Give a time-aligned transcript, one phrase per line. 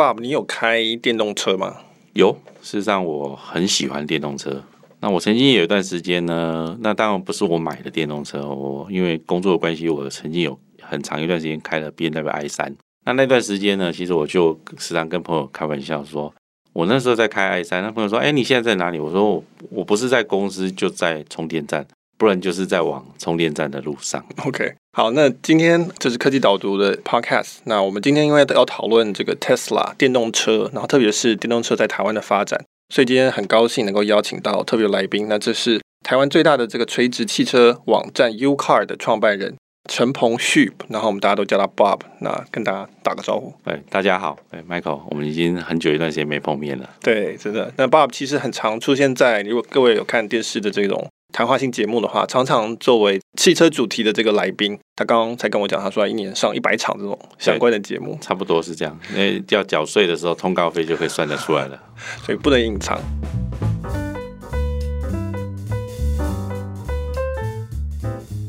[0.00, 1.76] Bob，你有开电动车吗？
[2.14, 4.64] 有，事实上我很喜欢电动车。
[5.00, 12.76] 那我曾经有一段时间呢，那当然不是我买的电动车，我因为工作的关系，我曾经有很长一段时间开了 BMW i3。
[13.04, 16.32] 那那段时间呢，其实我就时常跟朋友开玩笑说，
[16.72, 21.86] 我那时候在开 i3，那朋友说：“哎，你现在在哪里？”我说：“我我不是在公司，就在充电站，
[22.20, 27.60] 不然就是在往充电站的路上。” OK，好，那今天这是科技导读的 Podcast。
[27.64, 32.62] 那我们今天因为要讨论这个 Tesla 电动车，然后特别是电动车在台湾的发展，
[32.94, 35.28] 所以今天很高兴能够邀请到特别来宾。
[35.28, 39.56] 那这是台湾最大的这个垂直汽车网站 UCAR 的创办人。
[39.88, 43.52] 陈鹏旭，然后我们大家都叫他 Bob，那跟大家打个招呼。
[43.64, 46.88] 哎，大家好，哎，Michael，我们已经很久一段时间没碰面了。
[47.00, 47.72] 对，真的。
[47.76, 54.78] 那 Bob 其实很常出现在，如果各位有看电视的这种谈话性节目的话，常常作为汽车主题的这个来宾。
[54.96, 58.98] 他刚刚才跟我讲，他说一年上一百场这种相关的节目，差不多是这样。
[59.12, 61.80] 因为要缴税的时候，通告费就可以算得出来了，
[62.24, 63.00] 所以不能隐藏。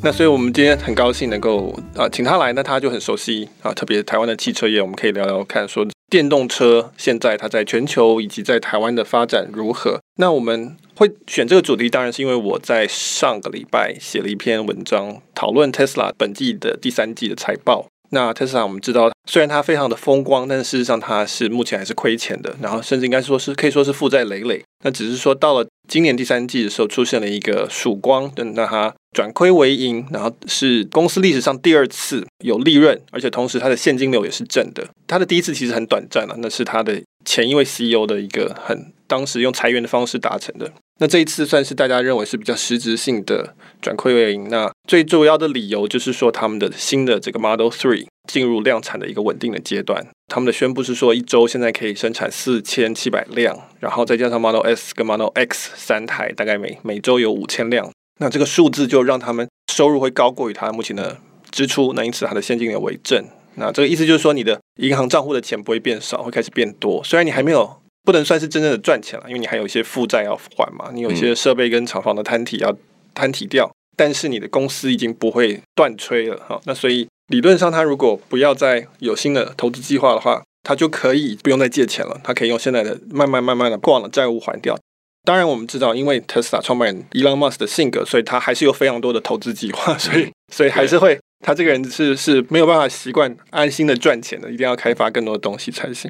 [0.04, 10.02] 那所以，我们今天很高兴能够啊，请他来，那他就很熟悉啊，特别台湾的汽车业，我们可以聊聊看，说电动车现在它在全球以及在台湾的发展如何。
[10.18, 17.88] 那我们会选这个主题，当然是因为我在上个礼拜写了一篇文章，讨论 Tesla 本季的第三季的财报。
[18.12, 24.62] 那特斯拉我们知道，虽然它非常的风光，但事实上它是目前还是亏钱的，然后甚至应该说是可以说是负债累累。
[24.84, 28.94] 那只是说到了今年第三季的时候，出现了一个曙光，等到它。
[29.14, 34.88] 转亏为盈，然后是公司历史上第二次有利润，而且同时它的现金流也是正的。
[35.06, 40.72] 它的第一次其实很短暂了，那是它的前一位 CEO 的一个很当时用裁员的方式达成的。
[41.02, 44.50] 那这一次算是大家认为是比较实质性的转亏为盈。
[44.50, 50.06] 那最主要的理由就是说，他们的新的这个 Model Three 进入量产的一个稳定的阶段。
[50.28, 57.90] 他们的宣布是说，一周现在可以生产四千七百辆，然后再加上 Model S 跟 Model X 三台，大概每每周有五千辆。
[58.20, 61.18] 那这个数字就让他们收入会高过于他目前的
[61.50, 63.25] 支出，那因此他的现金流为正。
[63.56, 67.04] 那这个意思就是说，你的银行账户的钱不会变少，会开始变多。
[67.04, 72.75] 虽然你还没有不能算是真正的赚钱了，因为你还有一些负债要还嘛，你有一些设备跟厂房的摊体要
[73.13, 76.59] 摊体掉，但是你的公司已经不会断吹了哈。
[76.66, 84.78] 那所以理论上，他如果不要再有新的投资计划的话，他就可以不用再借钱了，他可以用现在的慢慢慢慢的过往的债务还掉。
[85.23, 96.09] 当然，我们知道，因为特斯拉创办人 Elon Musk 的性格，所以他还是有非常多的投资计划， 所以，所以还是会，他这个人是是没有办法习惯安心的赚钱的，一定要开发更多的东西才行。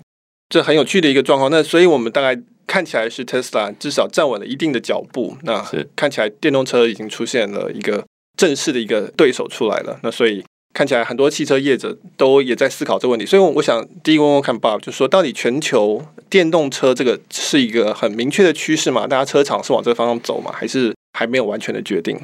[0.51, 1.49] 这很有趣的一个状况。
[1.49, 5.35] 那所以我们大概看起来是 Tesla 至少站稳了一定的脚步。
[5.41, 8.05] 那看起来电动车已经出现了一个
[8.37, 9.99] 正式的一个对手出来了。
[10.03, 10.43] 那所以。
[10.73, 19.05] 看起来很多汽车业者都也在思考这个问题，所以我想第一个问问看 Bob，就是说到底全球电动车这个是一个很明确的趋势嘛？
[19.05, 20.49] 大家车厂是往这个方向走嘛？
[20.53, 22.17] 还是还没有完全的决定？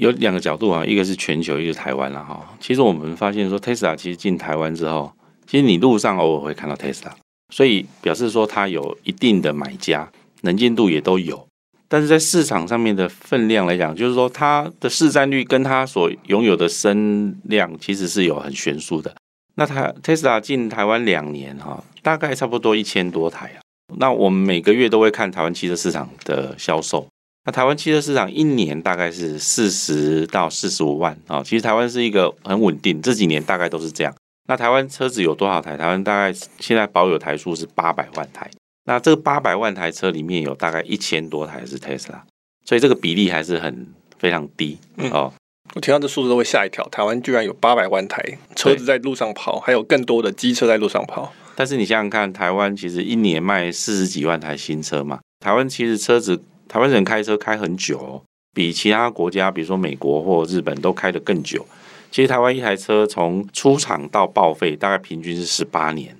[0.00, 2.44] 有两个角度啊，一个是全球，一个是台湾了哈。
[2.58, 5.12] 其实我们发现说，Tesla 其实进台湾之后，
[5.46, 7.12] 其实你路上偶尔会看到 Tesla，
[7.50, 10.10] 所以表示说它有一定的买家，
[10.42, 11.46] 能见度也都有。
[11.86, 19.14] 但是在市场上面的分量来讲，就是说它的市占率跟它所拥有的声量其实是有很悬殊的。
[19.56, 23.60] 那它 Tesla 进台湾两年哈，大概差不多一千多台啊。
[23.96, 27.06] 那我们每个月都会看台湾汽车市场的销售。
[27.44, 31.42] 那台湾汽车市场一年大概是四十到四十五万啊。
[31.44, 34.12] 其实台湾是一个很稳定，这几年大概都是这样。
[34.46, 35.76] 那台湾车子有多少台？
[35.76, 38.50] 台湾大概现在保有台数是八百万台。
[38.86, 42.20] 那这个八百万台车里面有大概一千多台是 Tesla，
[42.66, 43.86] 所以这个比例还是很
[44.18, 44.78] 非常低
[45.10, 45.32] 哦。
[45.74, 48.22] 我听到这数字都会吓一跳，台湾居然有八百万台
[48.54, 51.32] 车子在路上跑，还有更多的机车在路上跑。
[51.56, 58.22] 但是你想想看，台湾其实一年卖四十几万台新车嘛，台湾其实车子台湾人开车开很久哦，
[58.52, 61.66] 比其他国家，比如说美国或日本都开得更久。
[62.14, 66.16] 其实台湾一台车从出厂到报废大概平均是十八年，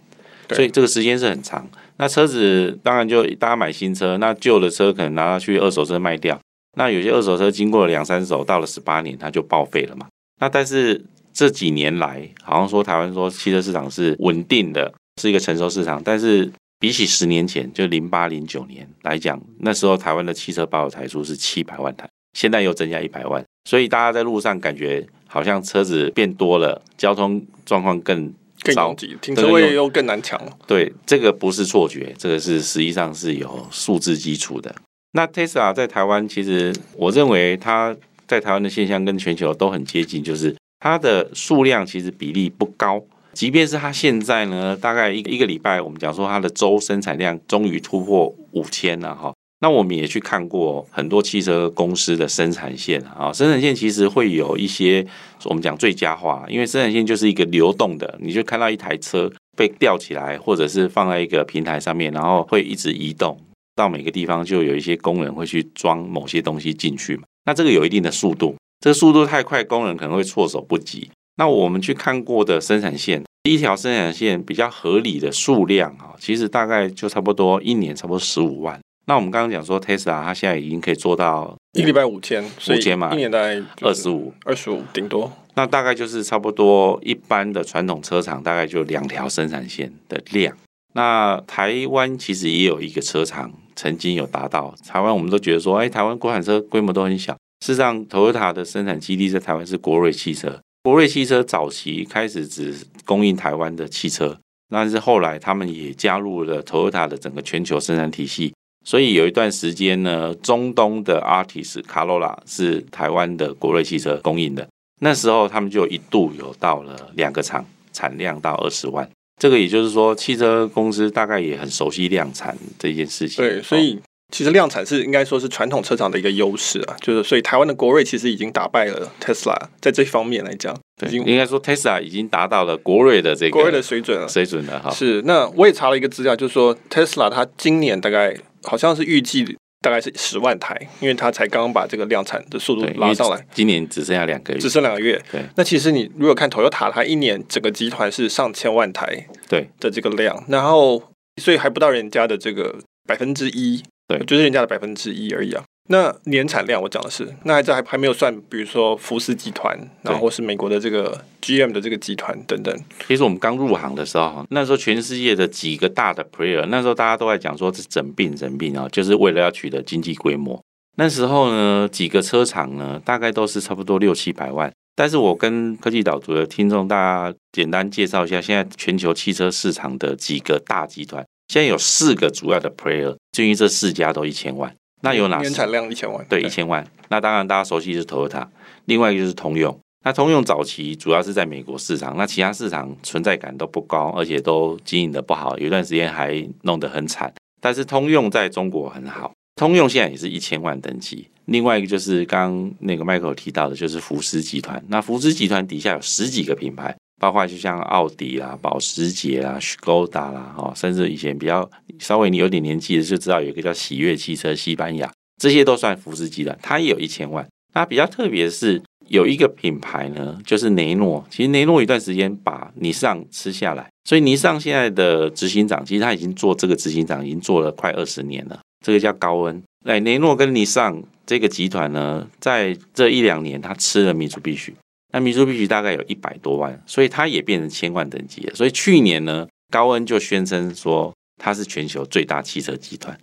[0.48, 1.64] 所以这个时间是很长。
[1.98, 6.36] 那车子当然就大家买新车，那旧的车可能拿去二手车卖掉。
[6.76, 10.08] 那有些二手车经过了两三手，到了十八年，它就报废了嘛。
[10.40, 11.00] 那但是
[11.32, 14.92] 这几年来，好像说台湾说汽车市场是稳定的，
[15.22, 16.02] 是一个成熟市场。
[16.04, 16.50] 但是
[16.80, 28.32] 比起十年前，就零八零九年来讲，那时候台湾的汽车保有台数是七百万台，现在又增加一百万，所以大家在路上感觉好像车子变多了，交通状况更。
[28.62, 30.50] 更拥挤，停车位又更难抢了。
[30.66, 34.74] 对，这个不是错觉，这个是实际上是有数字基础的。
[35.12, 37.94] 那 Tesla 在台湾，其实我认为它
[38.26, 43.02] 在台湾的现象跟全球都很接近，就是它的数量其实比例不高，
[43.34, 49.33] 即便是它现在呢，大概一个一个礼拜，我们讲说它的周生产量终于突破五千了哈。
[49.64, 55.02] 那我们也去看过很多汽车公司的生产线啊，生产线其实会有一些
[55.44, 63.40] 我们讲最佳化，因为生产线就是一个流动的，你就看到一台车被吊起来，或者是放在一个平台上面，然后会一直移动
[63.74, 67.22] 到每个地方，就有一些工人会去装某些东西进去嘛。
[67.46, 71.10] 那这个有一定的速度，这个速度太快，工人可能会措手不及。
[71.38, 78.78] 那我们去看过的生产线，第一条生产线比较合理的数量啊，其实大概就差不多一年差不多十五万。
[79.06, 85.30] 那我们刚刚讲说，Tesla 它现在已经可以做到一个礼拜五千，五千嘛，一年大概二十五，二十五顶多。
[85.54, 90.56] 那大概就是差不多一般的传统车厂大概就两条生产线的量。
[90.94, 97.34] 那台湾其实也有一个车厂曾经有达到，台湾我们都觉得说，哎，台湾国产车规模都很小。
[97.60, 102.74] 事实上，Toyota 的生产基地在台湾是国瑞汽车，国瑞汽车早期开始只
[103.04, 104.38] 供应台湾的汽车，
[104.70, 108.53] 但是后来他们也加入了 Toyota 的整个全球生产体系。
[108.84, 114.68] 所以有一段时间呢，中东的 Altis、Corolla 是台湾的国瑞汽车供应的。
[115.00, 119.08] 那时候他们就一度有到了两个厂，产量到二十万。
[119.40, 123.44] 这个也就是说，汽车公司大概也很熟悉量产这件事情。
[123.44, 123.98] 对，所以
[124.32, 126.96] 其实量产是应该说是传统车厂的一个优势啊。
[127.00, 134.28] 就是所以台湾的国瑞其实已经打败了 Tesla，在这方面来讲，对，应该说 Tesla 已经达到了国瑞的这个国瑞的水准了。
[134.28, 134.90] 水准了哈。
[134.90, 138.36] 是，那我也查了一个资料，就是说 Tesla 它今年大概。
[138.64, 143.46] 好像是预计大概是十万台，因为他才刚刚把这个量产的速度拉上来。
[143.52, 145.20] 今年只剩下两个月，只剩两个月。
[145.30, 151.02] 对，那其实你如果看 Toyota，它一年整个集团是上千万台，对的这个量，然后
[151.42, 152.74] 所以还不到人家的这个
[153.06, 155.62] 百分之一，对，就是人家的百分之一而已啊。
[155.88, 162.74] 那年产量我讲的是，那这还还没有算，比如说福斯集团，然后或是美国的这个 GM 的这个集团等等。
[163.06, 170.58] 其实我们刚入行的时候，那时候全世界的几个大的 player，那时候大家都在讲说是整并整并啊，就是为了要取得经济规模。
[170.96, 174.72] 那时候呢，几个车厂呢，大概都是差不多六七百万。
[174.96, 184.74] 但是我跟科技岛主的听众大家简单介绍一下，现在全球汽车市场的几个大集团，现在有四个主要的 player，至于这四家都一千万。
[185.04, 185.38] 那有哪？
[185.38, 186.84] 年产量一千万，对，一千万。
[187.08, 188.46] 那当然，大家熟悉的是 Toyota，
[188.86, 189.78] 另外一个就是通用。
[190.02, 197.32] 那通用早期主要是在美国市场，那其他市场存在感都不高，而且都经营的不好，有一段时间还弄得很惨。
[197.60, 201.28] 但是通用在中国很好，通用现在也是一千万等级。
[201.46, 204.82] 另外一个就是刚刚那个 Michael 提到的，就是福斯集团。
[204.88, 206.94] 那福斯集团底下有十几个品牌。
[207.24, 211.66] 包括就像奥迪啦、保时捷啦、斯柯达啦，哈，甚至以前比较
[211.98, 215.10] 稍微你有点年纪的就知道有一个叫喜悦汽车，西班牙，
[215.40, 217.48] 这些都算福斯集团，它也有一千万。
[217.72, 218.78] 那比较特别的是
[219.08, 221.24] 有一个品牌呢，就是雷诺。
[221.30, 228.60] 其实雷诺一段时间把尼桑吃下来，所以尼桑现在的执行长，其实他已经做这个执行长已经做了快二十年了。
[228.84, 229.62] 这个叫高恩。
[229.86, 234.74] 哎，雷诺跟尼桑这个集团呢，在这一两年他吃了米珠必须。
[235.14, 238.54] 那米珠必须大概有一百多万，所以它也变成千万等级了。
[238.56, 243.16] 所以去年呢，高恩就宣称说它是全球最大汽车集团。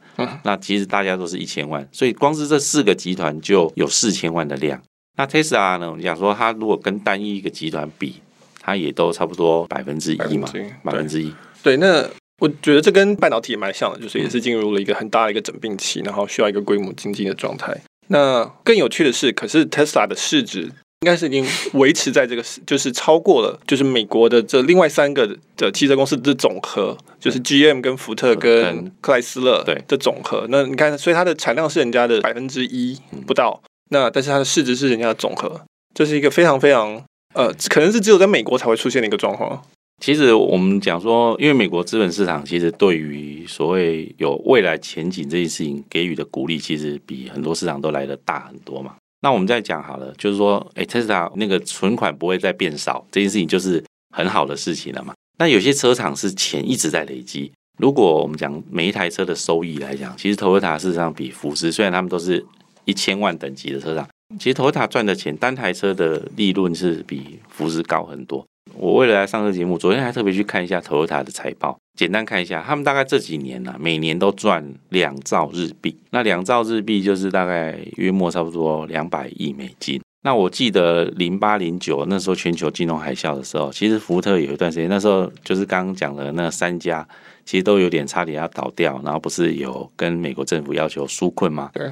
[0.43, 4.81] 那其实大家都是一千万，所以光是这四个集团就有四千万的量。
[5.17, 8.15] 那 Tesla 呢，我们讲说它如果跟单一一个集团比，
[8.61, 10.49] 它也都差不多百分之一嘛，
[10.85, 11.33] 百分之一。
[11.61, 12.09] 对，那
[12.39, 17.75] 我觉得这跟半导体也蛮像的，就是也是进入了一个很大的一个整并期，然后需要一个规模经济的状态。
[18.07, 20.71] 那更有趣的是，可是 Tesla 的市值。
[21.03, 21.43] 应该是已经
[21.73, 30.45] 维持在这个， 就是超过了，就是美国的这另外三个的汽车公司的总和，就是 GM 跟福特跟克莱斯勒对的总和。
[30.49, 35.59] 那你看，所以它的产量是人家的百分之一不到，那但是它的市值是人家的总和，
[35.95, 37.03] 这是一个非常非常
[37.33, 39.59] 呃，可能是只有在美国才会出现的一个状况。
[40.03, 48.93] 其实我们讲说，因为美国资本市场其实对于所谓有未来前景这件事情给予的鼓励，其实比很多市场都来的大很多嘛。
[49.21, 53.83] 那我们再讲好了，就是说，哎特斯拉那个存款不会再变少，这件事情就是
[54.15, 55.13] 很好的事情了嘛。
[55.37, 57.51] 那有些车厂是钱一直在累积。
[57.79, 62.45] 如果我们讲每一台车的收益来讲，其实 Toyota 事实上比福斯，虽然他们都是
[62.85, 64.07] 一千万等级的车厂，
[64.39, 68.45] 其实 Toyota 赚的钱单台车的利润是比福斯高很多。
[68.73, 75.97] 我为了来上这节目，昨天还特别去看一下 Toyota 的财报，简单看一下，他们大概这几年呢、啊，每年都赚两兆日币。
[76.11, 80.01] 那两兆日币就是大概约莫差不多两百亿美金。
[80.23, 87.05] 那我记得零八零九那时候全球金融海啸的时候，其实福特有一段时间，那时候就是刚刚讲的那三家，
[87.43, 91.71] 其实都有点差点要倒掉，然后不是有跟美国政府要求纾困吗？
[91.73, 91.91] 对。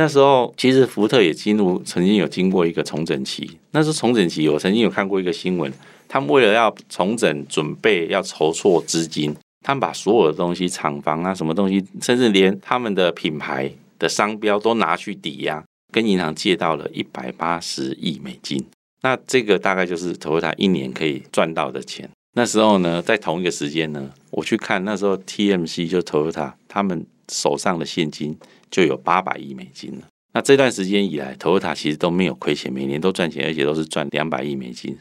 [0.00, 3.58] 那时候其实福特也进入曾经有经过一个重整期。
[3.72, 5.70] 那是重整期，我曾经有看过一个新闻。
[6.08, 18.64] 他们为了要重整准备，要筹措资金，他们把所有的东西，厂房啊，什么东西，甚至连他们的品牌的商标都拿去抵押，跟银行借到了一百八十亿美金。
[19.02, 22.08] 那这个大概就是 Toyota 一年可以赚到的钱。
[22.34, 28.34] 那时候呢，在同一个时间呢，我去看那时候 TMC 就 Toyota 他们手上的现金
[28.70, 30.06] 就有八百亿美金了。
[30.32, 34.96] 那这段时间以来，Toyota 其实都没有亏钱，每年都赚钱，而且都是赚两百亿美金。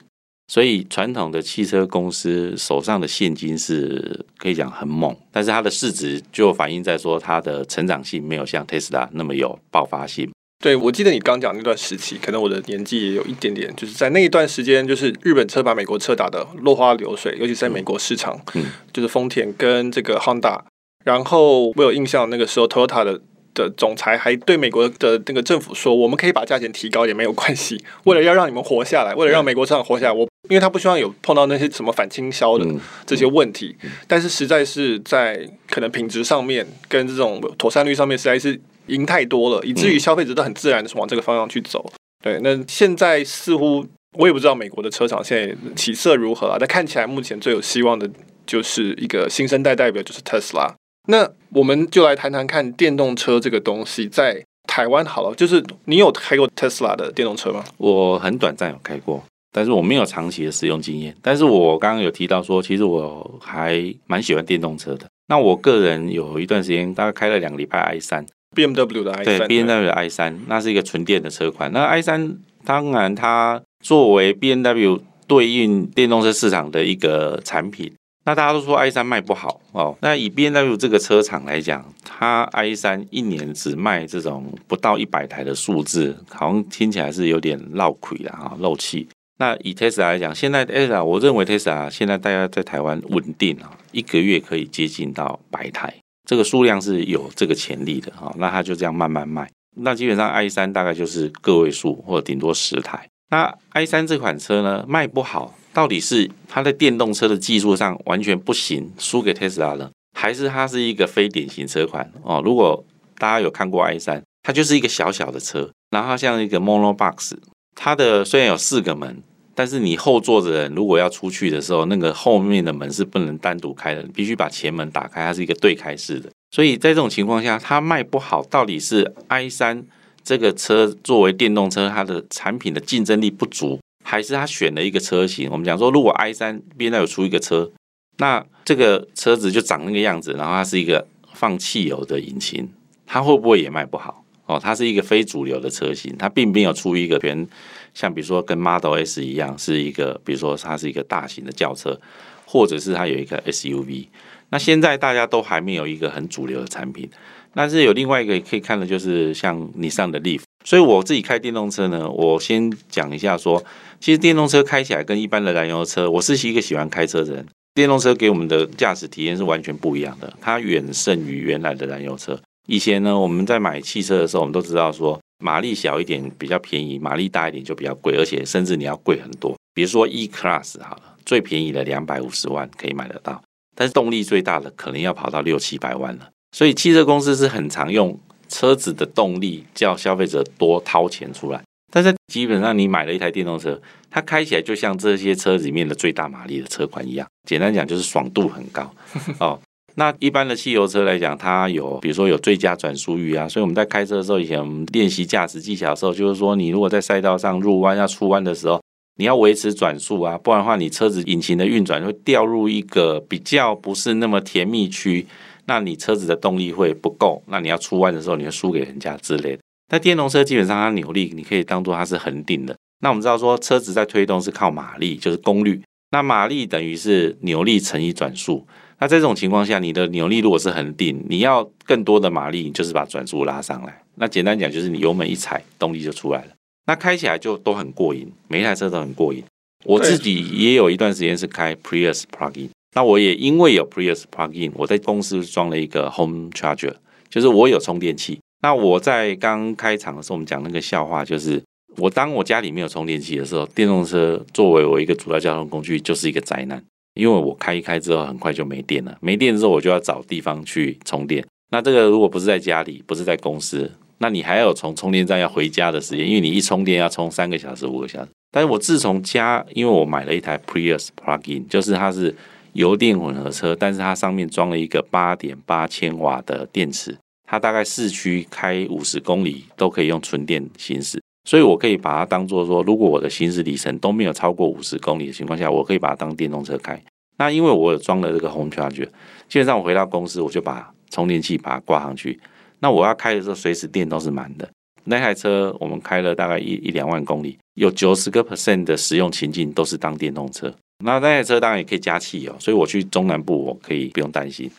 [0.48, 10.28] 所以传统的汽车公司手上的现金是可以讲很猛，但是它的市值就反映在说它的成长性没有像 Tesla 那么有爆发性。
[10.58, 20.62] 对，我记得你刚讲那段时期，可能我的年纪也有一点点，就是在那一段时间，就是日本车把美国车打得落花流水，尤其是在美国市场，嗯，就是丰田跟这个 Honda，
[21.06, 23.22] 然后我有印象，那个时候 Toyota 的
[23.54, 32.66] 的总裁还对美国的那个政府说，我们可以把价钱提高也没有关系， 为了要让你们活下来，为了让美国车厂活下来，我因为他不希望有碰到那些什么反倾销的
[33.06, 33.76] 这些问题，
[34.08, 38.60] 但是实在是在可能品质上面跟这种妥善率上面实在是。
[38.90, 41.92] 赢太多了，以至于消费者都很自然的往这个方向去走。
[42.24, 43.86] 对，那现在似乎
[44.18, 48.10] 我也不知道美国的车厂现在起色如何啊，但看起来目前最有希望的
[48.48, 50.74] 就是一个新生代代表，就是特斯拉。
[51.08, 57.64] 那我们就来谈谈看电动车这个东西在台湾好了，就是你有开过特斯拉的电动车吗？
[57.78, 61.16] 我很短暂有开过，但是我没有长期的使用经验。
[61.22, 65.08] 但是我刚刚有提到说，其实我还蛮喜欢电动车的。
[65.28, 68.26] 那我个人有一段时间大概开了两个礼拜 i 三。
[68.56, 71.72] B M W 的 i 三，对 B M W 的 i 三，那是一个纯电的车款。
[71.72, 77.94] 那 i 三当然它作为 B M W 对应电动车市场的一个产品，
[78.30, 79.98] 那大家都说 i 三卖不好哦。
[80.02, 89.10] 那以 B M W 这个车厂来讲，它 i 三一年只卖这种不到一百台的数字，好像听起来是有点绕亏了啊，漏气。
[89.40, 95.92] 那以 Tesla 来讲，现在 Tesla 我认为 Tesla 现在大家在台湾稳定啊，一个月可以接近到百台。
[96.30, 99.50] 这个数量是有这个潜力的哈，那它就这样慢慢卖。
[99.76, 103.10] 那基本上 i 三大概就是个位数或者顶多十台。
[103.32, 112.42] 那 i 三这款车呢，卖不好，到底是它在电动车的技术上完全不行，输给 Tesla 了，还是它是一个非典型车款哦？
[112.44, 112.84] 如果
[113.18, 117.36] 大家有看过 i 三，它就是一个小小的车，然后像一个 Mono Box，
[117.76, 119.22] 它的虽然有四个门。
[119.56, 126.30] 但是你后座的人如果要出去的时候，那个后面的门是不能单独开的，必须把前门打开，它是一个对开式的。
[126.52, 129.84] 所以在这种情况下，它卖不好，到底是 i 三
[130.24, 133.78] 这个车作为电动车，它的产品的竞争力不足，
[134.10, 135.48] 还是他选了一个车型？
[135.52, 137.72] 我们讲说，如果 i 三现在有出一个车，
[138.18, 142.68] 那这个车子就长那个样子，然后它是一个放汽油的引擎，
[143.06, 144.26] 它会不会也卖不好？
[144.48, 147.48] 哦，它是一个非主流的车型，它并没有出一个全。
[147.94, 152.02] 像比如说跟 Model S 一样，是一个，比如说它是一个大型的轿车，
[152.48, 154.08] 或者是它有一个 SUV。
[154.50, 157.08] 那现在大家都还没有一个很主流的产品，
[157.54, 160.42] 但是有另外一个可以看的，就是像你上的 Leaf。
[160.66, 163.64] 所以我自己开电动车呢，我先讲一下说，
[164.00, 172.40] 其实电动车开起来跟一般的燃油车，我是一个喜欢开车的人，电动车给我们的驾驶体验是完全不一样的，它远胜于原来的燃油车。
[172.68, 175.20] 以前呢，我们在买汽车的时候，我们都知道说。
[175.42, 179.56] 马力小一点比较便宜，马力大一点就比较贵，而且甚至你要贵很多。
[179.74, 183.42] 比如说 E Class 好了，最便宜的两百五十万可以买得到，
[183.74, 186.30] 但是动力最大的可能要跑到六七百万了。
[186.52, 191.64] 所以汽车公司是很常用车子的动力叫消费者多掏钱出来。
[191.90, 193.80] 但是基本上你买了一台电动车，
[194.10, 198.94] 它开起来就像这些车里面的最大马力的车款一样，简单讲就是爽度很高
[199.40, 199.60] 哦。
[199.96, 208.82] 那一般的汽油车来讲，它有比如说有最佳转速域啊，所以我们在开车的时候，以前我们练习驾驶技巧的时候，就是说你如果在赛道上入弯要出弯的时候，
[209.18, 215.26] 你要维持转速啊，不然的话你车子引擎的运转会掉入一个比较不是那么甜蜜区，
[215.66, 219.64] 那你车子的动力会不够，那你要出弯的时候你会输给人家之类的。
[219.90, 222.76] 那电动车基本上它扭力你可以当做它是恒定的。
[223.02, 225.82] 那我们知道说车子在推动是靠马力，就是功率，
[226.12, 228.68] 那马力等于是扭力乘以转速。
[229.00, 234.02] 那在这种情况下，你的扭力如果是恒定，你要更多的马力，你就是把转速拉上来。
[234.16, 236.52] 那简单讲，就是你油门一踩，动力就出来了。
[236.86, 239.42] 那开起来就都很过瘾，每一台车都很过瘾。
[239.86, 246.96] 我自己也有一段时间是开 Prius Plug-in，那我也因为有 Prius Plug-in，我在公司装了一个 Home Charger，
[247.30, 248.40] 就是我有充电器。
[248.62, 251.62] 那我在刚开场的时候，我们讲那个笑话，就是
[251.98, 256.84] 我当我家里没有充电器的时候，电动车作为我一个主要交通工具，就是一个灾难。
[257.16, 259.18] 因为我开一开之后，很快就没电了。
[259.20, 261.46] 没电之后，我就要找地方去充电。
[261.72, 268.30] 那这个如果不是在家里，不是在公司，那你还要从充电站要回家的时间，因为你一充电要充三个小时、五个小时。
[268.52, 272.34] 但是我自从家，因为我买了一台 Prius Plug-in，就是它是
[272.74, 277.18] 油电混合车，但是它上面装了一个八点八千瓦的电池，
[277.50, 287.02] 它大概市区开五十公里都可以用纯电行驶，所以我可以把它当做说，如果我的行驶里程都没有超过五十公里的情况下，我可以把它当电动车开。
[287.40, 289.08] 那因为我有装了这个 Home Charge，
[289.48, 292.40] 基本上我回到公司我就把充电器把它挂上去。
[292.82, 294.70] 那我要开的时候，随时电都是满的。
[295.06, 300.72] 那台车我们开了大概一一两万公里，有九十个 percent 的使用情境都是当电动车。
[301.04, 304.70] 那那台车当然也可以加汽油，所以我去中南部我可以不用担心。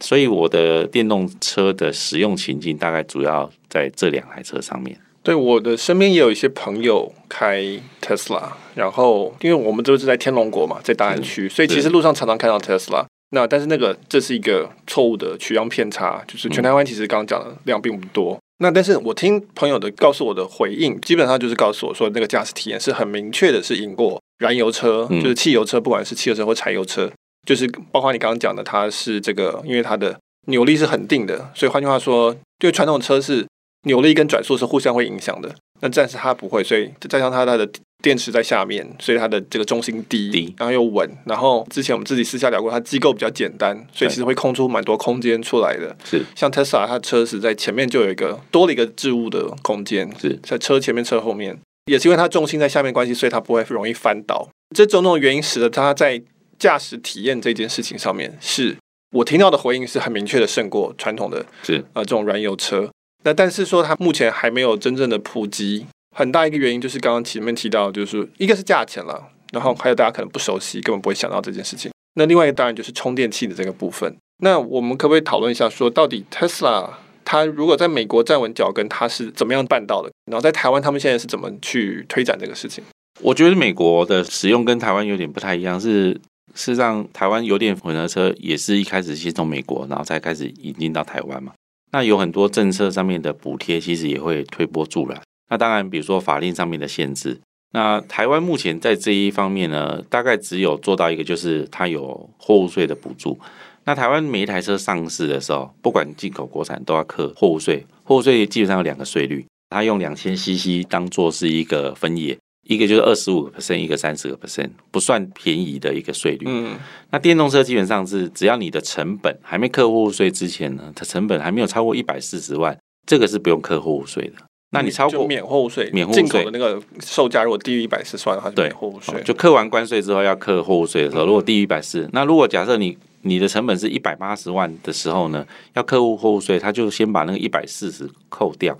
[0.00, 4.98] 所以我的电动车的使用情境大概主要在这两台车上面。
[5.22, 7.64] 对，我的身边也有一些朋友开
[8.00, 13.04] Tesla，然后因为我们都是在天龙国嘛，在大安区，所以其实路上常常看到 Tesla。
[13.30, 18.38] 那但是那个这是一个错误的取样偏差，就是全台湾其实刚刚讲的量并不多。
[18.58, 27.10] 那但是我听朋友的告诉我的回应，基本上就是告诉我说，那个驾驶体验是很明确的，是赢过燃油车，就是汽油车，不管是汽油车或柴油车，
[27.46, 33.46] 就是包括你刚刚讲的，它是这个，因为它的扭力是很定的，所以换句话说，对传统车是
[33.84, 35.54] 扭力跟转速是互相会影响的。
[35.80, 37.68] 那暂时它不会，所以再加上它它的
[38.02, 41.06] 电池在下面，所以它的这个重心低，低然后又稳。
[41.26, 45.94] 然后之前我们自己私下聊过，它机构比较简单，所以其实会空出蛮多空间出来的。
[46.02, 51.58] 是像 Tesla，它车子在前面就有一个多了一个置物的空间，是在车前面、车后面，
[51.92, 54.48] 也是因为它重心在下面关系，所以它不会容易翻倒。
[54.74, 56.22] 这种种原因使得它在
[56.58, 58.76] 驾驶体验这件事情上面，是
[59.12, 62.88] 我听到的回应是很明确的胜过传统的，是呃这种燃油车。
[63.24, 65.86] 那但是说它目前还没有真正的普及，
[66.16, 71.90] 很大一个原因就是刚刚前面提到，就是一个是价钱了，然后还有大家可能不熟悉，根本不会想到这件事情。
[72.14, 74.16] 那另外一个当然就是充电器的这个部分。
[74.42, 76.90] 那我们可不可以讨论一下，说到底 Tesla
[77.24, 80.10] 它如果在美国站稳脚跟，它是怎么样办到的？
[80.30, 82.84] 然后在台湾他们现在是怎么去推展这个事情？
[83.20, 86.20] 我觉得美国的使用跟台湾有点不太一样，是
[86.56, 91.52] 事实上台湾油电混合车也是一开始先从美国，然后才开始引进到台湾嘛。
[91.92, 95.22] 那有很多政策上面的补贴，其实也会推波助澜。
[95.48, 97.38] 那当然，比如说法令上面的限制。
[97.72, 103.38] 那台湾目前在这一方面呢，大概只有做到一个，就是它有货物税的补助。
[103.84, 107.84] 那台湾每一台车上市的时候，不管进口国产，都要扣货物税。
[108.02, 112.36] 货物税基本上有两个税率，它用两千 CC 当做是一个分野。
[112.66, 116.46] 一个就是二十五个 percent，一个三十个 percent，不算便宜的一个税率。
[116.46, 116.76] 嗯，
[117.10, 122.76] 那电动车基本上是只要你的成本还没课货物税之前呢，它成本还没有超过一百四十万，
[123.06, 124.44] 这个是不用课货物税的。
[124.70, 129.22] 那你超过免货物税，免货物税进口的那个售价如果低于一百四十万的话，就免货物税。
[129.22, 138.76] 就课完关税之后要课货物税的时候，如果低于一百四，那如果假设你你的成本是一百八十万的时候呢，要客户货物税，他就先把那个一百四十扣掉。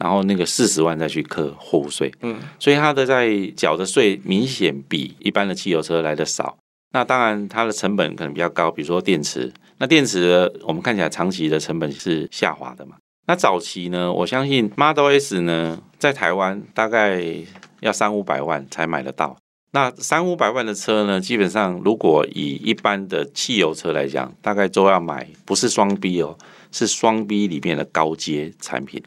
[0.00, 6.56] 然后那个四十万再去课货物税，嗯，所以它的在缴的税明显比一般的汽油车来的少。
[6.92, 9.52] 那当然它的成本可能比较高，比如说电池。
[9.78, 12.96] 那电池我们看起来长期的成本是下滑的嘛。
[13.26, 17.22] 那早期呢，我相信 Model S 呢，在台湾大概
[17.80, 19.36] 要三五百万才买得到。
[19.72, 26.36] 那三五百万的车呢，基本上如果以一般的汽油车来讲，大概都要买不是双 B 哦，
[26.72, 29.00] 是双 B 里面的高阶产品。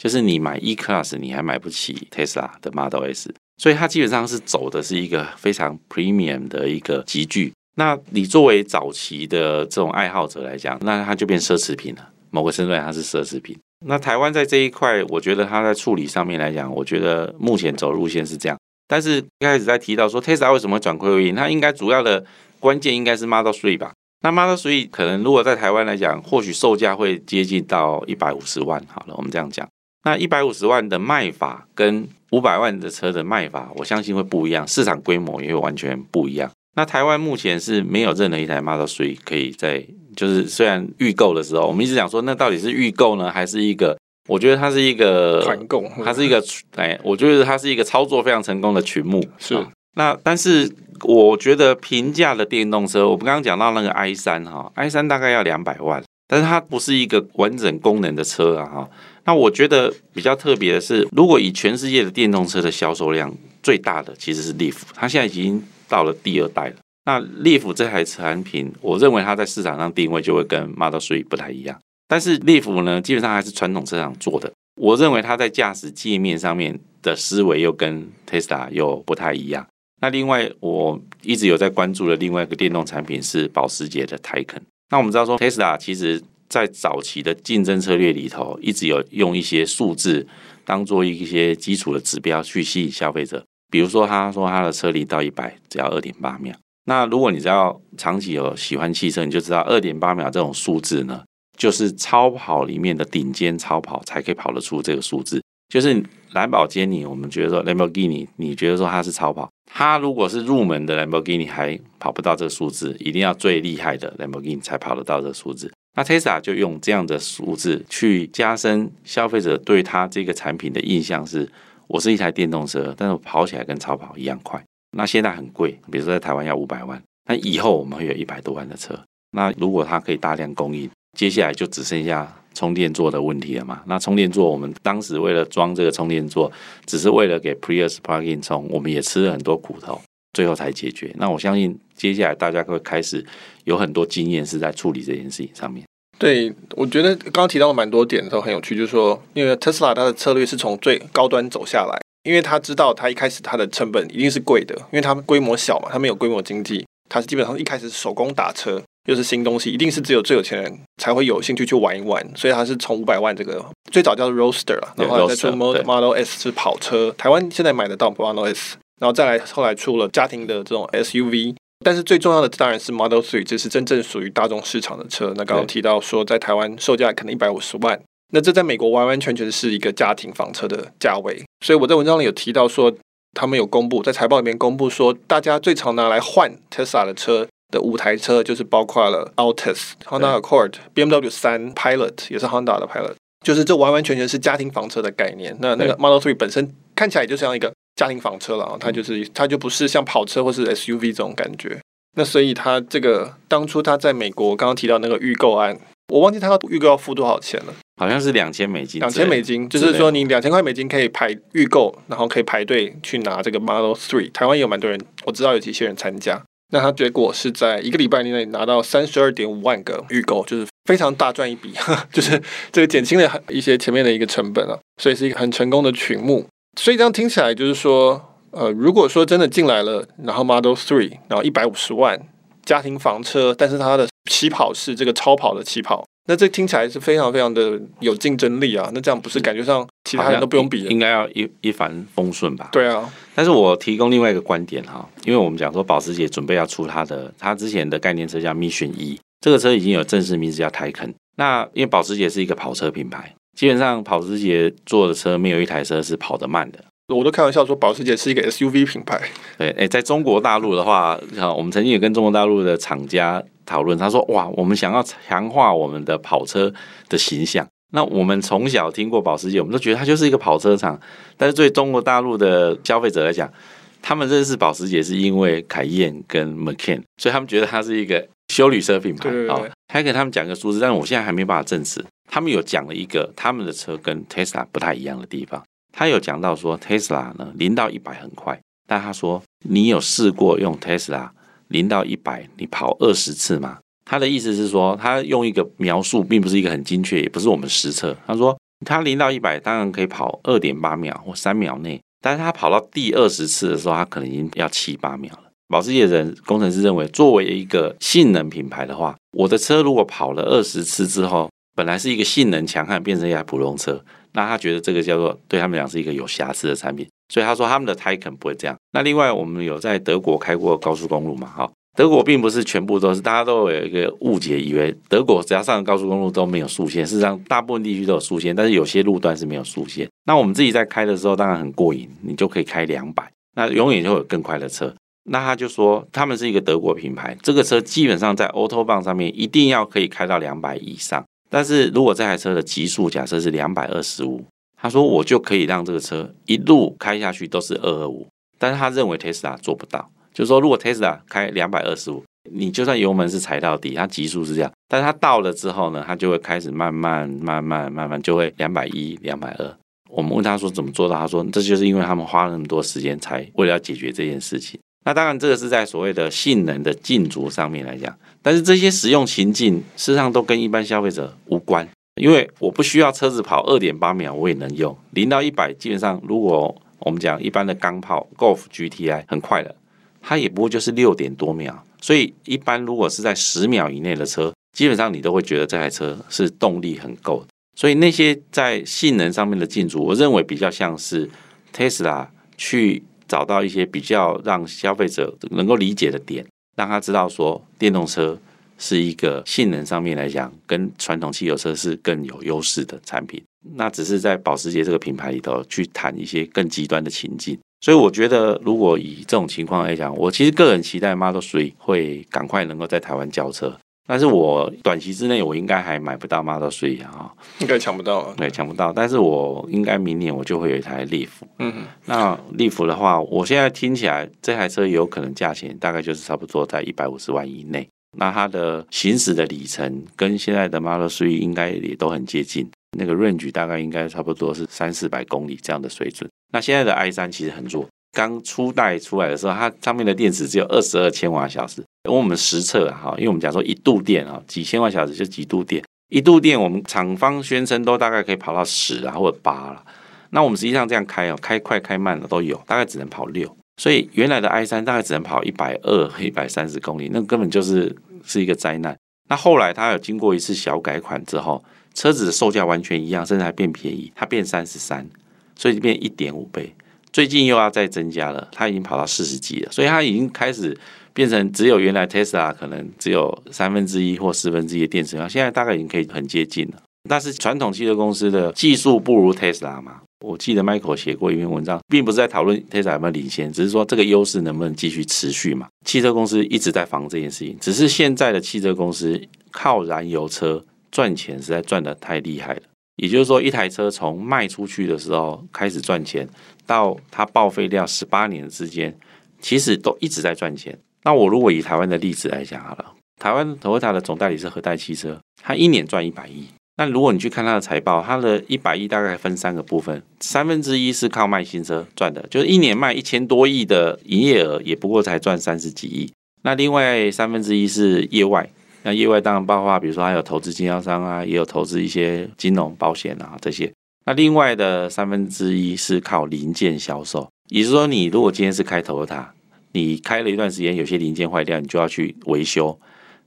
[0.00, 7.52] 就是你买 E Class，你还买不起 Tesla 的 Model S，所以它基本上是走的是一个非常 premium 的一个级距。
[7.76, 12.08] 那你作为早期的这种爱好者来讲，那它就变奢侈品了。
[12.30, 13.54] 某个身段它是奢侈品。
[13.84, 18.58] 那台湾在这一块，我觉得它在处理上面来讲，我觉得目前走路线是这样。
[18.88, 22.24] 但是一开始在提到说 Tesla 为什么转亏为盈，它应该主要的
[22.58, 23.92] 关键应该是 Model Three 吧？
[24.22, 28.82] 那 Model Three 可能如果在台湾来讲，或许售价会接近到一百五十万。
[28.88, 29.68] 好了，我们这样讲。
[30.04, 36.50] 那一百五十万的卖法跟五百万的车的卖法，我相信会不一样，市场规模也会完全不一样。
[36.76, 39.84] 那台湾目前是没有任何一台 Model 3可以在，
[40.16, 43.98] 就是虽然预购的时候，我们一直讲说，那到底是预购呢，还是一个？
[44.28, 46.40] 我觉得它是一个团购，它是一个
[46.76, 49.20] 哎，我觉得它是一个操作非常成功的群目。
[49.38, 49.58] 是。
[49.96, 50.70] 那但是
[51.02, 58.88] 我觉得平价的电动车，我们刚刚讲到那个 i 三哈，i 三大概要两百万，但是它不是一个完整功能的车啊哈。
[59.24, 66.76] 那我觉得比较特别的是，如果以全世界的电动车的销售量最大的其实是 Leaf，它现在已经到了第二代了。
[67.04, 71.78] 那 Leaf 这台产品，我认为它在市场上定位就会跟 Model Three 不太一样。
[72.08, 74.50] 但是 Leaf 呢，基本上还是传统车厂做的。
[74.80, 79.66] 我认为它在驾驶界面上面的思维又跟 Tesla 又不太一样。
[80.00, 84.62] 那另外，我一直有在关注的另外一个电动产品是保时捷的 Taycan。
[84.90, 86.22] 那我们知道说 Tesla 其实。
[86.50, 90.26] 在早期的竞争策略里头，一直有用一些数字
[90.64, 93.42] 当做一些基础的指标去吸引消费者。
[93.70, 96.54] 比如说他说他的车离到一百只要二点八秒。
[96.86, 101.22] 那如果你只要长期有喜欢汽车，你就知道二点八秒这种数字呢，
[101.56, 105.40] 就是超跑里面的顶尖超跑才可以跑得出这个数字。
[105.72, 115.70] 就是兰博基尼，我们觉得说兰博基尼，你觉得说它是超跑，它如果是入门的兰博基尼还跑不到这个数字，一定要最厉害的兰博基尼才跑得到这个数字。
[115.96, 121.48] 那 Tesla 就用这样的数字去加深消费者对它这个产品的印象是，
[121.88, 124.62] 我是一台电动车，但是我跑起来跟超跑一样快。
[124.96, 128.98] 那现在很贵，比如说在台湾要五百万，那以后我们会有一百多万的车。
[129.32, 133.82] 那如果它可以大量供应，接下来就只剩下充电座的问题了嘛？
[133.86, 136.50] 那充电座，我们当时为了装这个充电座，
[136.86, 140.00] 只是为了给 Prius Plug-in 充，我们也吃了很多苦头，
[140.32, 141.12] 最后才解决。
[141.16, 143.24] 那我相信接下来大家会开始
[143.64, 145.84] 有很多经验是在处理这件事情上面。
[146.18, 151.98] 对，我觉得刚刚提到了蛮多点都很有趣，就是说，因为特斯拉它的策略是从最高端走下来。
[152.22, 175.32] 因为他知道，他一开始他的成本一定是贵的，因为他规模小嘛，他没有规模经济，他是基本上一开始手工打车，又是新东西，一定是只有最有钱人才会有兴趣去玩一玩，所以他是从五百万这个最早叫做 Roadster 了，然后再出 Model S 是跑车，台湾现在买得到 Model S，然后再来后来出了家庭的这种 SUV，但是最重要的当然是 Model Three，这是真正属于大众市场的车。
[175.36, 178.00] 那刚刚提到说，在台湾售价可能一百五十万。
[178.32, 182.94] 那这在美国完完全全是一个家庭房车的价位，所以我在文章里有提到说，
[183.34, 195.56] 他们有公布在财报里面公布说，大家最常拿来换 Tesla 的车的五台车，就是包括了 Altis、Honda Accord、BMW 三、Pilot 也是 Honda 的 Pilot，就是这完完全全是家庭房车的概念。
[195.60, 201.78] 那那个 Model Three 本身看起来就像一个家庭房车了，它就是它就不是像跑车或是 SUV 这种感觉。
[202.16, 205.78] 那所以它这个当初它在美国刚刚提到那个预购案。
[206.08, 208.98] 我忘记它要预购要付多少钱了，好像是两千美金。
[209.00, 214.32] 两千美金，就是说你两千块美金可以排预购，然后可以排队去拿这个 Model Three。
[214.32, 216.42] 台湾也有蛮多人，我知道有几些人参加。
[216.72, 221.72] 那它结果是在一个礼拜内拿到三十二点五万个预购，就是非常大赚一笔，
[222.12, 226.44] 就是这个减轻了一些前面的一个成本啊，所以是一个很成功的群目。
[226.78, 232.20] 所以这样听起来就是说，呃，如果说真的进来了，然后 Model Three，然后一百五十万。
[232.62, 238.88] 家庭房车，但是它的起跑是这个超跑的起跑，那这听起来是非常非常的有竞争力啊！
[238.94, 242.68] 那这样不是感觉上其他人都不用比了，应该要一一帆风顺吧？
[242.70, 243.12] 对啊。
[243.34, 251.12] 但是我提供另外一个观点哈，因为我们讲说保时捷准备要出它的，它之前的概念车叫 Mission E，这个车已经有正式名字叫 Taycan。
[251.36, 256.78] 那因为保时捷是一个跑车品牌，基本上保时捷做的车没有一台车是跑得慢的。
[257.14, 259.20] 我都开玩笑说，保时捷是一个 SUV 品牌。
[259.58, 261.18] 对，哎，在中国大陆的话，
[261.56, 266.72] 我们曾经也跟中国大陆的厂家讨论，他说：“哇，我们想要强化我们的跑车
[267.08, 267.66] 的形象。
[267.92, 270.98] 那我们从小听过保时捷，我们都觉得它就是一个跑车厂。
[271.36, 273.52] 但是对中国大陆的消费者来讲，
[274.00, 279.28] 他们认识保时捷是因为凯宴跟 Macan，所以他们觉得它是一个修旅车品牌。
[279.28, 279.70] 对对对。
[279.92, 282.00] 还给他们讲个数字，但是我现在还没办法证实。
[282.30, 285.62] 他们有讲了一个他们的车跟 Tesla 不太一样的地方。”
[285.92, 291.28] 他有讲到说，Tesla 呢，零到一百很快，但他说，你有试过用 Tesla
[291.66, 293.78] 零到一百你跑二十次吗？
[294.04, 298.16] 他的意思是说，他用一个描述，并不是一个很精确，也不是我们实测。
[298.24, 305.50] 他说，他零到一百当然可以跑二点八秒或三秒内，但是他跑到第二十次的时候，他可能已经要七八秒了。
[305.68, 311.48] 保时捷人工程师认为，作为一个性能品牌的话，我的车如果跑了二十次之后，
[311.80, 313.98] 本来是一个性能强悍，变成一台普通车。
[314.32, 318.76] 那他觉得这个叫做对他们讲是一个有瑕疵的产品，所以他说他们的 Taycan 不会这样。
[318.92, 321.46] 那另外我们有在德国开过高速公路嘛？
[321.48, 327.06] 哈，德国并不是全部都是，大家都有一个误解，以为德国只要上高速公路都没有速限。
[327.06, 330.06] 事实上，大部分地区都有速限，但是有些路段是没有速限。
[330.26, 334.94] 那我们自己在开的时候当然很过瘾，你就可以开两百，那永远就会有更快的车。
[335.24, 341.24] 那他就说他们是一个德国品牌，这个车基本上在 Autobahn 上面一定要可以开到两百以上。
[341.50, 344.42] 但是如果这台车的极速假设是两百二十五，
[344.80, 348.26] 他说我就可以让这个车一路开下去都是二二五，
[348.58, 359.76] 但是他认为 Tesla 做不到，就是说如果 Tesla 开两百二十五，你就算油门是踩到底，它极速是这样，但是它到了之后呢，它就会开始慢慢慢慢慢慢就会两百一、两百二。
[360.08, 364.80] 我们问他说怎么做到，他说这就是因为他们花了那么多时间才为了要解决这件事情。
[365.04, 368.14] 那当然这个是在所谓的性能的竞逐上面来讲。
[368.42, 371.86] 但是这些使用情境，事实上都跟一般消费者无关，
[372.16, 375.72] 因为我不需要车子跑二点八秒，我也能用零到一百。
[375.72, 379.74] 基本上，如果我们讲一般的钢炮 Golf GTI 很快的，
[380.22, 381.84] 它也不过就是六点多秒。
[382.00, 387.44] 所以，一般如果是在十秒以内的车，基本上你都会觉得这台车是动力很够。
[387.76, 391.28] 所以那些在性能上面的竞逐，我认为比较像是
[391.74, 396.44] Tesla 去找到一些比较让消费者能够理解的点，
[396.76, 398.36] 让他知道说电动车
[398.76, 403.40] 是一个性能上面来讲，跟传统汽油车是更有优势的产品。
[403.76, 407.56] 那只是在保时捷这个品牌里头去谈一些更极端的情境。
[407.82, 413.78] 所以我觉得，如果以这种情况来讲，我其实个人期待 Model 3会赶快能够在台湾交车。
[414.10, 418.34] 但是我短期之内我应该还买不到 Model Three 啊，应该抢不到了。
[418.36, 418.92] 对，抢不到。
[418.92, 421.28] 但是我应该明年我就会有一台 Leaf。
[421.60, 427.88] 嗯哼，那 Leaf 的话，我现在听起来这台车有可能价钱大概就是差不多在一百五十万以内。
[428.18, 432.68] 那它的行驶的里程跟现在的 Model Three 应该也都很接近，
[432.98, 436.28] 那个 range 大概应该差不多是三四百公里这样的水准。
[436.52, 441.84] 那现在的 i 三其实很弱，刚初代出来的时候，它上面的电池只有二十二千瓦小时。
[442.08, 449.84] 我们实测哈，因为我们讲说一度电啊，几千万小时就几度电，一度电我们厂方宣称都大概可以跑到十啊或者八了。
[450.30, 453.54] 那我们实际上这样开哦，开快开慢的都有，大概只能跑六。
[453.76, 458.96] 所以原来的 i 三大概只能跑一百二、一百三十公里，那根本就是是一个灾难。
[459.28, 465.06] 那后来它有经过一次小改款之后，车子的售价完全一样，甚至还变便宜，它变三十三，
[465.54, 466.74] 所以就变一点五倍。
[467.12, 470.78] 最近又要再增加了，它已经跑到四十几了，所以它已经开始。
[471.12, 476.82] 变成只有原来 Tesla 可能只有三分之一或四分之一的电池量，现在大概已经可以很接近了。
[477.08, 480.02] 但是传统汽车公司的技术不如 Tesla 嘛？
[480.24, 485.66] 我记得 Michael 写过一篇文章，并不是在讨论 Tesla 有没有领先，只是说这个优势能不能继续持续嘛？
[485.86, 489.18] 汽车公司一直在防这件事情，只是现在的汽车公司
[489.50, 492.60] 靠燃油车赚钱实在赚得太厉害了。
[492.96, 496.28] 也就是说，一台车从卖出去的时候开始赚钱，
[496.66, 498.94] 到它报废掉十八年之间，
[499.40, 500.78] 其实都一直在赚钱。
[501.02, 502.84] 那我如果以台湾的例子来讲好了，
[503.18, 506.46] 台湾 Toyota 的总代理是和泰汽车，它一年赚一百亿。
[506.76, 516.10] 那如果你去看它的财报，它的一百亿大概分三个部分，三分之一是靠卖新车赚的，就是一年卖一千多亿的营业额，也不过才赚三十几亿。
[516.42, 518.48] 那另外三分之一是业外，
[518.82, 523.70] 那业外当然包括比如说还有投资经销商啊，也有投资一些金融保险啊这些。
[524.06, 529.24] 那另外的三分之一是靠零件销售，也就是说，你如果今天是开 Toyota。
[529.72, 532.78] 你开了一段时间，有些零件坏掉，你就要去维修。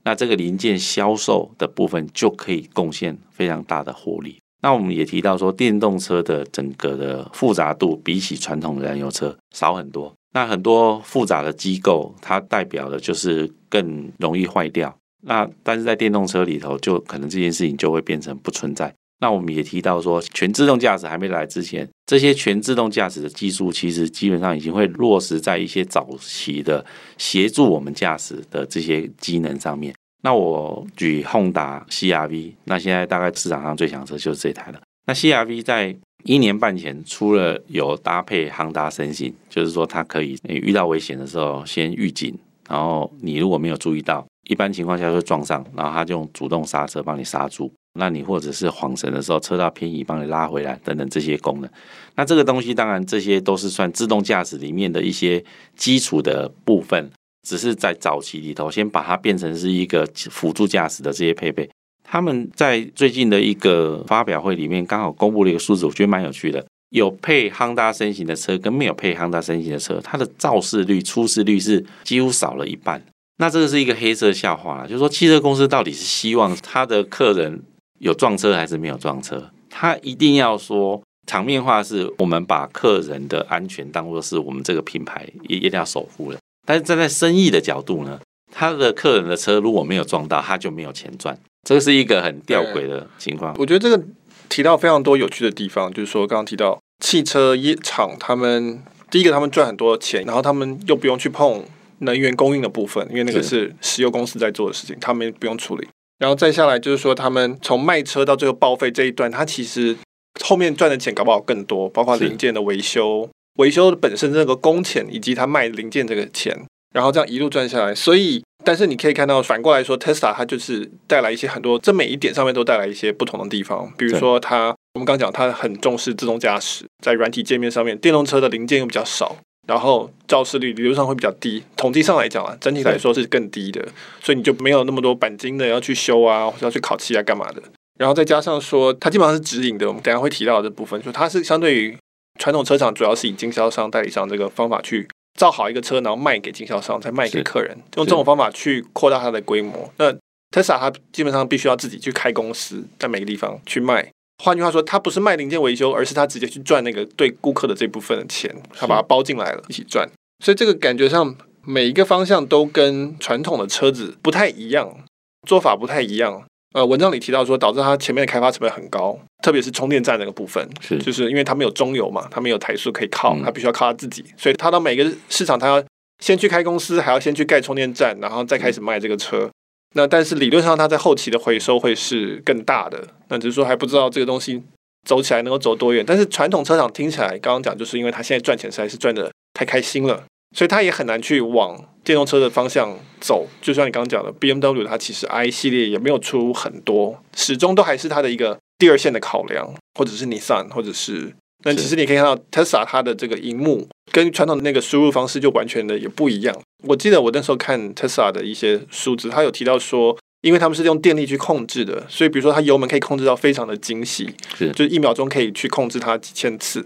[0.04, 4.36] 那这个零件销售的部分就可以贡献非常大的获利。
[4.60, 10.14] 那我们也提到说，电动车的整个的复杂度比起传统燃油车少很多。
[10.32, 14.94] 那很多复杂的机构，它代表的就是更容易坏掉。
[15.22, 18.92] 那但是在电动车里头，就可能这件事情就会变成不存在。
[19.24, 26.84] 那我们也提到说，全自动驾驶还没来之前，这些全自动驾驶的技术其实基本上已经会落实在一些早期的
[27.16, 29.94] 协助我们驾驶的这些机能上面。
[30.22, 34.80] 那我举汉达 CR-V，那现在大概市场上最强车就是这台了。
[35.06, 42.36] 那 CR-V 在一年半前出了有搭配航达神行就是说它可以遇到危险的时候先预警，
[42.68, 47.72] 然后你如果没有注意到，一般情况下会撞上，然后它就用主动刹车帮你刹住。
[47.96, 51.70] 那你或者是晃神的时候，车道偏移帮你拉回来等等这些功能，
[52.16, 55.42] 那这个东西当然这些都是算自动驾驶里面的一些
[55.76, 57.08] 基础的部分，
[57.46, 61.70] 只是在早期里头先把它变成是一个辅助驾驶的这些配备。
[62.02, 73.00] 他们在最近的一个发表会里面刚好公布了一个数字，我觉得蛮有趣的，有配 Honda 身形的车跟没有配 Honda 身形的车，它的肇事率、出事率是几乎少了一半。
[73.38, 77.62] 那这个是一个黑色笑话，就是说汽车公司到底是希望他的客人。
[77.98, 79.50] 有撞车还是没有撞车？
[79.70, 86.38] 他一定要说场面话，是我们把客人的安全当作是我们这个品牌也一定要守护的。
[86.66, 88.20] 但是站在生意的角度呢，
[88.52, 91.38] 他的客人的车如果没有撞到，他就没有钱赚。
[91.66, 93.54] 这是一个很吊诡的情况。
[93.58, 94.04] 我觉得这个
[94.48, 101.64] 提到非常多有趣的地方，就是说刚刚提到汽车业厂，他们第一个他们赚很多钱，然后他们又不用去碰
[102.00, 105.88] 能源供应的部分，因为那个是石油公司在做的事情，他们不用处理。
[106.18, 109.96] 然后再下来就是说，他们从卖车到最后报废这一段，他其实
[110.42, 116.56] 后面赚的钱搞不好更多，包括零件的维修、维修本身这个工钱以及他卖零件这个钱，
[116.92, 117.94] 然后这样一路赚下来。
[117.94, 123.92] 所以，但是你可以看到，反过来说，Tesla 它就是带来一些很多，这每一点上面都带来一些不同的地方。
[123.96, 129.36] 比如说，它我们刚讲，它很重视自动驾驶，在软体界面上面，电动车的零件又比较少。
[129.66, 133.86] 然后肇事率理论上会比较低，统计上来讲啊，整体来说是更低的，
[134.22, 137.62] 所以你就没有那么多钣金的要去修啊，或者要去烤漆啊，干嘛的。
[137.98, 141.96] 然后再加上说，它基本上是直营的，我们等下会提到的这部分，就它是相对于
[142.40, 149.92] 传统车厂，主要是以经销商、代理商这个方法去造好一个车，然后卖给经销商，再卖给客人，用这种方法去扩大它的规模。
[149.98, 150.12] 那
[150.50, 154.10] Tesla 它基本上必须要自己去开公司，在每个地方去卖。
[154.42, 160.08] 换句话说，他不是卖零件维修，而是他直接去赚那个对顾客的这部分的钱，他把它包进来了，一起赚。
[160.44, 165.04] 所以这个感觉上每一个方向都跟传统的车子不太一样，
[165.46, 166.44] 做法不太一样。
[166.74, 175.80] 呃，文章里提到说，导致它前面的开发成本很高，特别是充电站那个部分，是就是因为它没有中游嘛，它没有台塑可以靠，它必须要靠它自己，所以它到每个市场，它要
[176.18, 179.48] 先去开公司，还要先去盖充电站，然后再开始卖这个车。
[179.94, 183.02] 那但是理论上，它在后期的回收会是更大的。
[183.28, 184.62] 那只是说还不知道这个东西
[185.08, 186.04] 走起来能够走多远。
[186.06, 190.24] 但是传统车厂听起来，刚刚讲就是因为它现在赚钱实在是赚的太开心了，
[190.56, 193.46] 所以它也很难去往电动车的方向走。
[193.62, 201.32] 就像你刚刚讲的，BMW 它其实 i 系列也没有出很多，始终都还是它的一个第二线的考量，或者是 Nissan，或者是。
[201.66, 206.56] 那其实你可以看到 Tesla 它的这个荧幕跟传统的那个输入方式就完全的也不一样。
[206.86, 216.84] 我记得我那时候看 Tesla 的一些数字，它有提到说，因为他们是用电力去控制的，所以比如说它油门可以控制到非常的精细，是就是一秒钟可以去控制它几千次。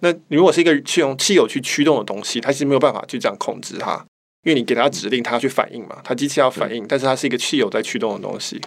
[0.00, 4.04] 那如果是一个去用汽油去驱动的东西，它其实没有办法去这样控制它，
[4.44, 8.60] 因为你给它指令，它要去反应嘛，它机器要反应，但是它是一个汽油在驱动的东西。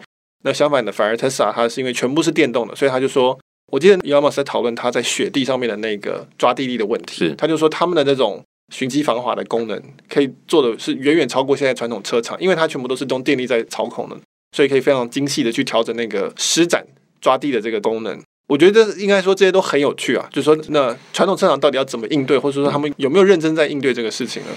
[0.44, 3.40] 那相反的，反而 Tesla 它是因为全部是电动的，所以他就说。
[3.72, 14.18] 我记得伊尔马斯在讨论他在雪地上面的那个抓地力的问题，是他就说他们的那种循迹防滑的功能可以做的是远远超过现在传统车厂，因为它全部都是用电力在操控的，
[14.56, 16.86] 所以可以非常精细的去调整那个施展
[17.22, 18.22] 抓地的这个功能。
[18.50, 24.50] 我觉得应该说这些都很有趣啊，就是说那传统车厂到底要怎么应对，或者说他们有没有认真在应对这个事情呢？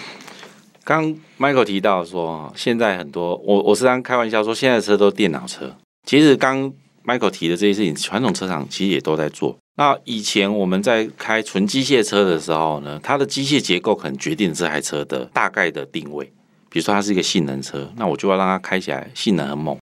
[0.83, 6.73] 刚 Michael 提到说，现在很多我我时常开玩笑说，现在的车都电脑车，其实刚。
[7.05, 9.57] Michael 提的这些事情，传统车厂其实也都在做。
[9.77, 16.33] 那以前我们在开纯机械车的时候呢，它的机械结构可能决定这台车的大概的定位。
[16.71, 19.79] 比如说它是一个性能车，那我就要让它开起来性能很猛，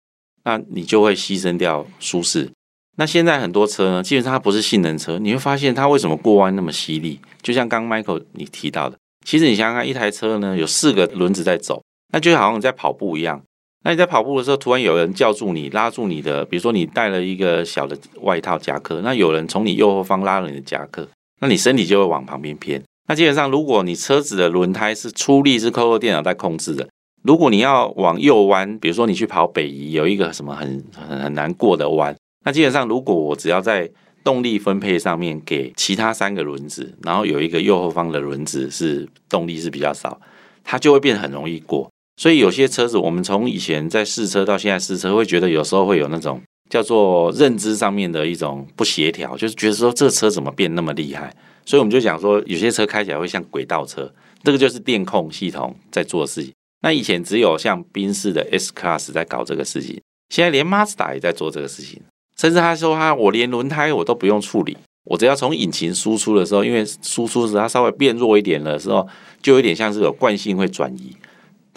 [0.45, 2.51] 那你就会牺牲掉舒适。
[2.97, 7.21] 那现在很多车呢，基本上它不是性能车，你会发现它为什么过弯那么犀利？
[7.43, 13.43] 就像刚 Michael 你提到的，其实你想想看，一台车呢有四个轮子在走，那就好像你在跑步一样。
[13.85, 21.09] 那你在跑步的时候，突然有人叫住你，拉住你的，比如说你带了一个小的外套夹克，那有人从你右后方拉了你的夹克，
[21.41, 22.83] 那你身体就会往旁边偏。
[23.09, 26.87] 那基本上，如果你车子的轮胎是出力是透过电脑在控制的，
[27.23, 32.15] 如果你要往右弯，比如说你去跑北移，有一个什么很很很难过的弯，
[32.45, 33.91] 那基本上如果我只要在
[34.25, 40.21] 动力分配上面给其他三个轮子，然后有一个右后方的轮子是动力是比较少，
[40.63, 41.89] 它就会变得很容易过。
[42.19, 51.33] 所以有些车子，我们从以前在试车到现在试车，会觉得有时候会有那种叫做认知上面的一种不协调，就是觉得说这个车怎么变那么厉害？
[51.65, 56.53] 所以我们就讲说，有些车开起来会像轨道车，这个就是电控系统在做的事情。
[56.83, 60.01] 那以前只有像宾士的 S Class 在搞这个事情，
[60.31, 62.03] 现在连 Mazda 也在做这个事情，
[62.37, 69.07] 甚至他说他我连轮胎我都不用处理，我只要从引擎输出的时候，因为输出时它稍微变弱一点的时候，
[69.41, 71.15] 就有点像是有惯性会转移。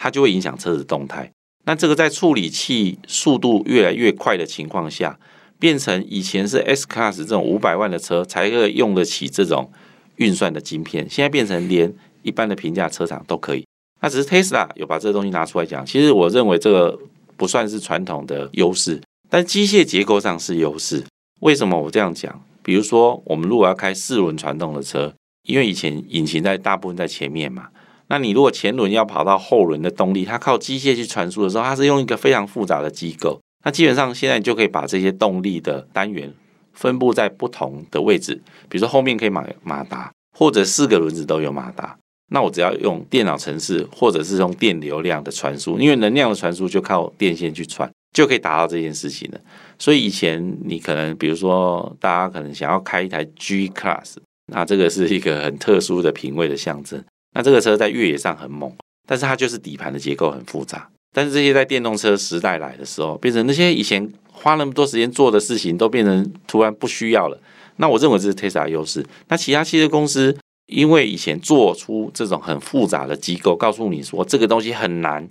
[0.02, 1.32] 它就会影响车子动态。
[1.66, 5.20] 那这个在处理器速度越来越快的情况下，
[5.60, 9.72] 变成以前是 S Class 这种五百万的车才会用得起这种
[10.16, 13.64] 运算的晶片，现在变成连一般的平价车厂都可以。
[14.02, 15.86] 那只是 Tesla 有把这个东西拿出来讲。
[15.86, 16.98] 其实我认为这个
[17.38, 21.04] 不算是传统的优势，但机械结构上是优势。
[21.42, 22.44] 为什么我这样讲？
[22.64, 27.68] 比如说，我们如果要开四轮传动的车，因为以前引擎在大部分在前面嘛。
[28.12, 33.40] 那你如果前轮要跑到后轮的动力，它靠机械去传输的时候，它是用一个非常复杂的机构。
[33.64, 36.30] 那基本上现在你就可以把这些动力的单元
[36.74, 38.36] 分布在不同的位置，
[38.68, 41.98] 比如说后面可以马马达，或者四个轮子都有马达。
[42.34, 49.40] 那我只要用电脑程式，或者是用电流量的传输，因为能量的传输就靠电线去传，就可以达到这件事情了。
[49.80, 54.16] 所以以前你可能比如说大家可能想要开一台 G Class，
[54.48, 57.02] 那这个是一个很特殊的品味的象征。
[57.34, 58.72] 那这个车在越野上很猛，
[59.08, 60.90] 但是它就是底盘的结构很复杂。
[61.14, 67.38] 但是这些在电动车时代来的时候，变成那些以前花那么多时间做的事情，都变成突然不需要了。
[67.78, 69.06] 那我认为这是 Tesla 优势。
[69.28, 75.28] 那其他汽车公司因为以前做出这种很复杂的机构，告诉你说这个东西很难，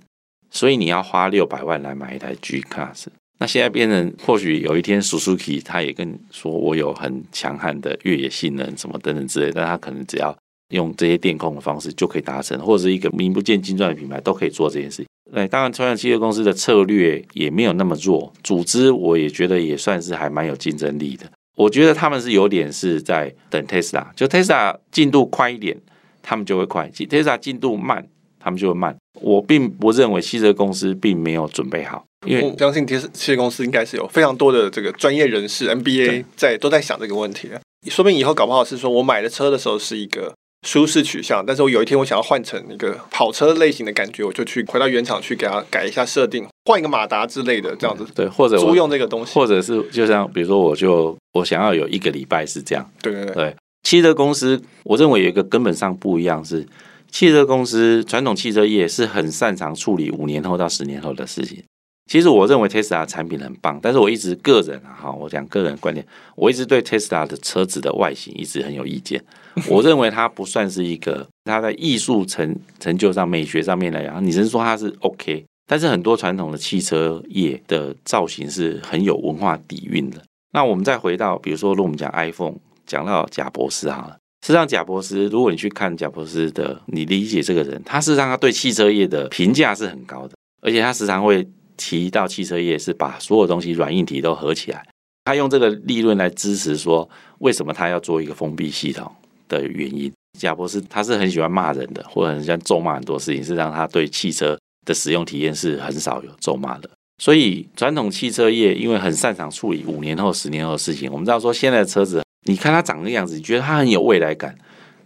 [0.51, 3.05] 所以你要花六百万来买一台 G Class。
[3.39, 10.35] 那现在变成或许有一天 Suzuki 他也跟你说我有很强悍的越野性能什么等等之类，但他可能只要。
[10.71, 15.05] 用这些电控的方式就可以达成，或者是一个名不见经传的品牌都可以做这件事情。
[15.33, 21.25] 对，当然，传统汽车公司的策略也没有那么弱，组织我也觉得也算是还蛮有竞争力的。
[21.55, 25.77] 我觉得他们是有点是在等 Tesla，就 Tesla 进度快一点，
[26.21, 28.05] 他们就会快；Tesla 进度慢，
[28.39, 28.95] 他们就会慢。
[29.21, 37.49] 我并不认为汽车公司并没有准备好，因为我相信汽车公司应该是有非常多的这个专业人士 MBA 在都在想这个问题。
[37.89, 40.33] 说不定以后搞不好是说我买的车的时候是一个
[40.67, 48.05] 舒适取向，但是我有一天我想要换成一个跑车类型的感觉，我就去回到原厂去给它改一下设定，换一个马达之类的这样子。
[48.13, 52.87] 对，或者租用这个东西，或者是就像比如说，我就我想要有一个礼拜是这样。
[53.01, 53.33] 对对对。
[53.33, 56.67] 对，汽车公司我认为有一个根本上不一样是，
[57.09, 61.63] 汽车公司传统汽车业是很擅长处理五年后到十年后的事情。
[62.07, 69.23] 其实我认为 Tesla 产品很棒，但是我一直个人啊，哈，我讲个人观点，我一直对 Tesla 的车子的外形一直很有意见。
[69.69, 75.45] 我认为它不算是一个，它在艺术成成就上、美学上面来讲，你只能说它是 OK。
[75.67, 80.21] 但是很多传统的汽车业的造型是很有文化底蕴的。
[80.51, 91.47] 那我们再回到，比如说，如果我们讲 iPhone，讲到贾博士好了，实际上贾博士，如果你去看贾博士的，你理解这个人，他事实上他对汽车业的评价是很高的，而且他时常会。
[91.81, 94.85] 提到汽车业是把所有东西软硬体都合起来，
[95.25, 97.09] 他用这个利润来支持说，
[97.39, 99.11] 为什么他要做一个封闭系统
[99.49, 100.11] 的原因。
[100.39, 106.89] 贾博士他是很喜欢骂人的，或者很喜欢咒骂很多事情，是让他对汽车的使用体验是很少有咒骂的。
[107.21, 114.55] 所以传统汽车业因为很擅长处理五年后、十年后的事情，我们知道说现在的车子，你看它长的样子，你觉得它很有未来感，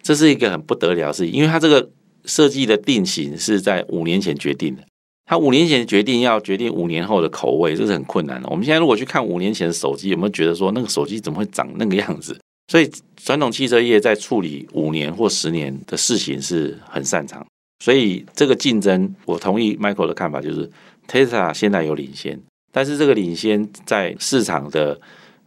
[0.03, 1.89] 这是一个很不得了的事情，因为它这个
[2.25, 4.83] 设计的定型是在五年前决定的。
[5.27, 8.47] 他五年前决定要决定五年后的口味，这是很困难的。
[8.49, 12.39] 我们现在如果去看五年前的手机，有没有觉得说那个手机怎么会长那个样子？
[12.71, 17.43] 所以传统汽车业在处理五年或十年的事情是很擅长。
[17.83, 20.69] 所以这个竞争，我同意 Michael 的看法，就是
[21.07, 22.39] Tesla 现在有领先，
[22.71, 24.99] 但是这个领先在市场的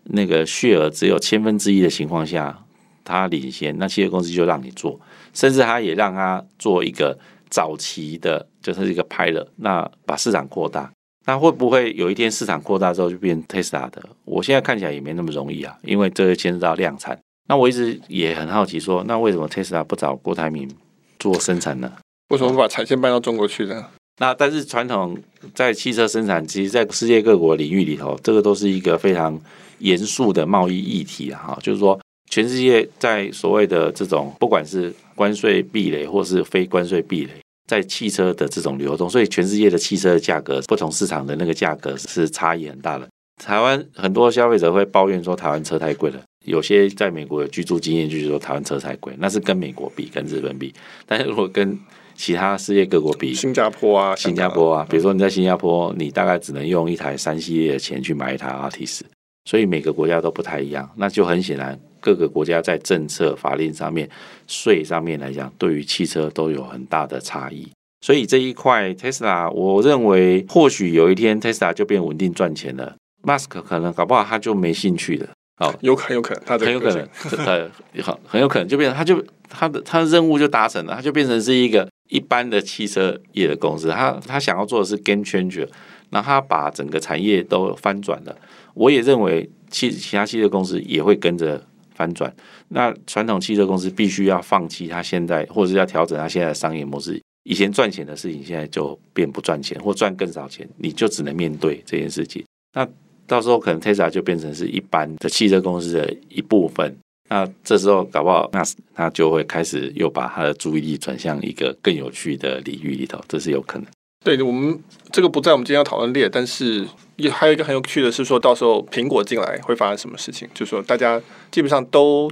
[0.04, 2.64] 那个血额只有千分之一的情况下，
[3.04, 5.00] 它领先，那汽车公司就让你做，
[5.32, 7.16] 甚至他也让他做一个。
[7.50, 10.90] 早期的就是一个 pilot，那把市场扩大，
[11.26, 14.02] 那会不会有一天市场扩大之后就变 Tesla 的？
[14.24, 17.18] 我现在看起来也没那么容易啊，因为这个牵涉到量产。
[17.48, 20.70] 那我一直也很好奇说，那为什么 Tesla 不找郭台铭
[21.18, 21.92] 做生产呢？
[22.30, 23.86] 为什么不把产线搬到中国去呢？
[24.20, 25.16] 那但是传统
[25.54, 29.40] 在汽车生产，其实在世界各国领域里头，这个都是一个非常
[29.78, 31.98] 严肃的贸易议题啊，哈，就是说。
[32.30, 37.32] 全世界在所谓的这种，不管是关税壁垒或是非关税壁垒，
[37.66, 43.08] 在汽车的这种流动，所以全世界的汽车的价格，不同市场的那个价格是差异很大的。
[43.42, 50.72] 台湾很多消费者会抱怨说台湾车太贵了，有些在美国有居住经验就是说台湾车太贵，那是跟美国比，跟日本比。
[51.04, 51.76] 但是如果跟
[52.14, 59.00] 其他世界各国比，新加坡啊，新加坡啊，比如说你在新加坡，你大概只能用一台三系列的钱去买一台 Altis，
[59.44, 61.78] 所以每个国家都不太一样，那就很显然。
[62.08, 64.08] 各个国家在政策、法令上面、
[64.46, 67.68] 税上面来讲，对于汽车都有很大的差异。
[68.00, 72.96] 所以这一块，Tesla，我认为或许有一天 Tesla 就变稳定赚钱了。
[73.22, 75.28] Mask 可能搞不好他就没兴趣了。
[75.58, 77.06] 好，有很有可能，他 很有可能，
[77.44, 77.70] 呃，
[78.02, 83.90] 很很有可能就变成他就他的他的任务就达成了，他就变成是一个一般的汽车业的公司。
[83.90, 85.68] 他他想要做的是 game changer，
[86.08, 88.34] 那他把整个产业都翻转了。
[88.72, 91.62] 我也认为其其他汽车公司也会跟着。
[91.98, 92.32] 翻转，
[92.68, 97.20] 那传统汽车公司必须要放弃它现在，或者是要调整它现在的商业模式。
[97.42, 102.44] 以前赚钱的事情，现在就变不赚钱，或赚更少钱，你就只能面对这件事情。
[102.74, 102.86] 那
[103.26, 106.96] 到时候可能 Tesla 就变成是一般的汽车公司的一部分。
[107.30, 108.62] 那这时候搞不好，那
[108.94, 113.86] 他就会开始又把他的注意力转向一个更有趣的领域里头，这是有可能。
[114.24, 114.78] 对，我们
[115.10, 116.86] 这个不在我们今天要讨论列，但是
[117.18, 120.48] 也还有一个很有趣的是说，到时候苹果进来会发生什么事情？
[120.54, 122.30] 就是说大家基本上都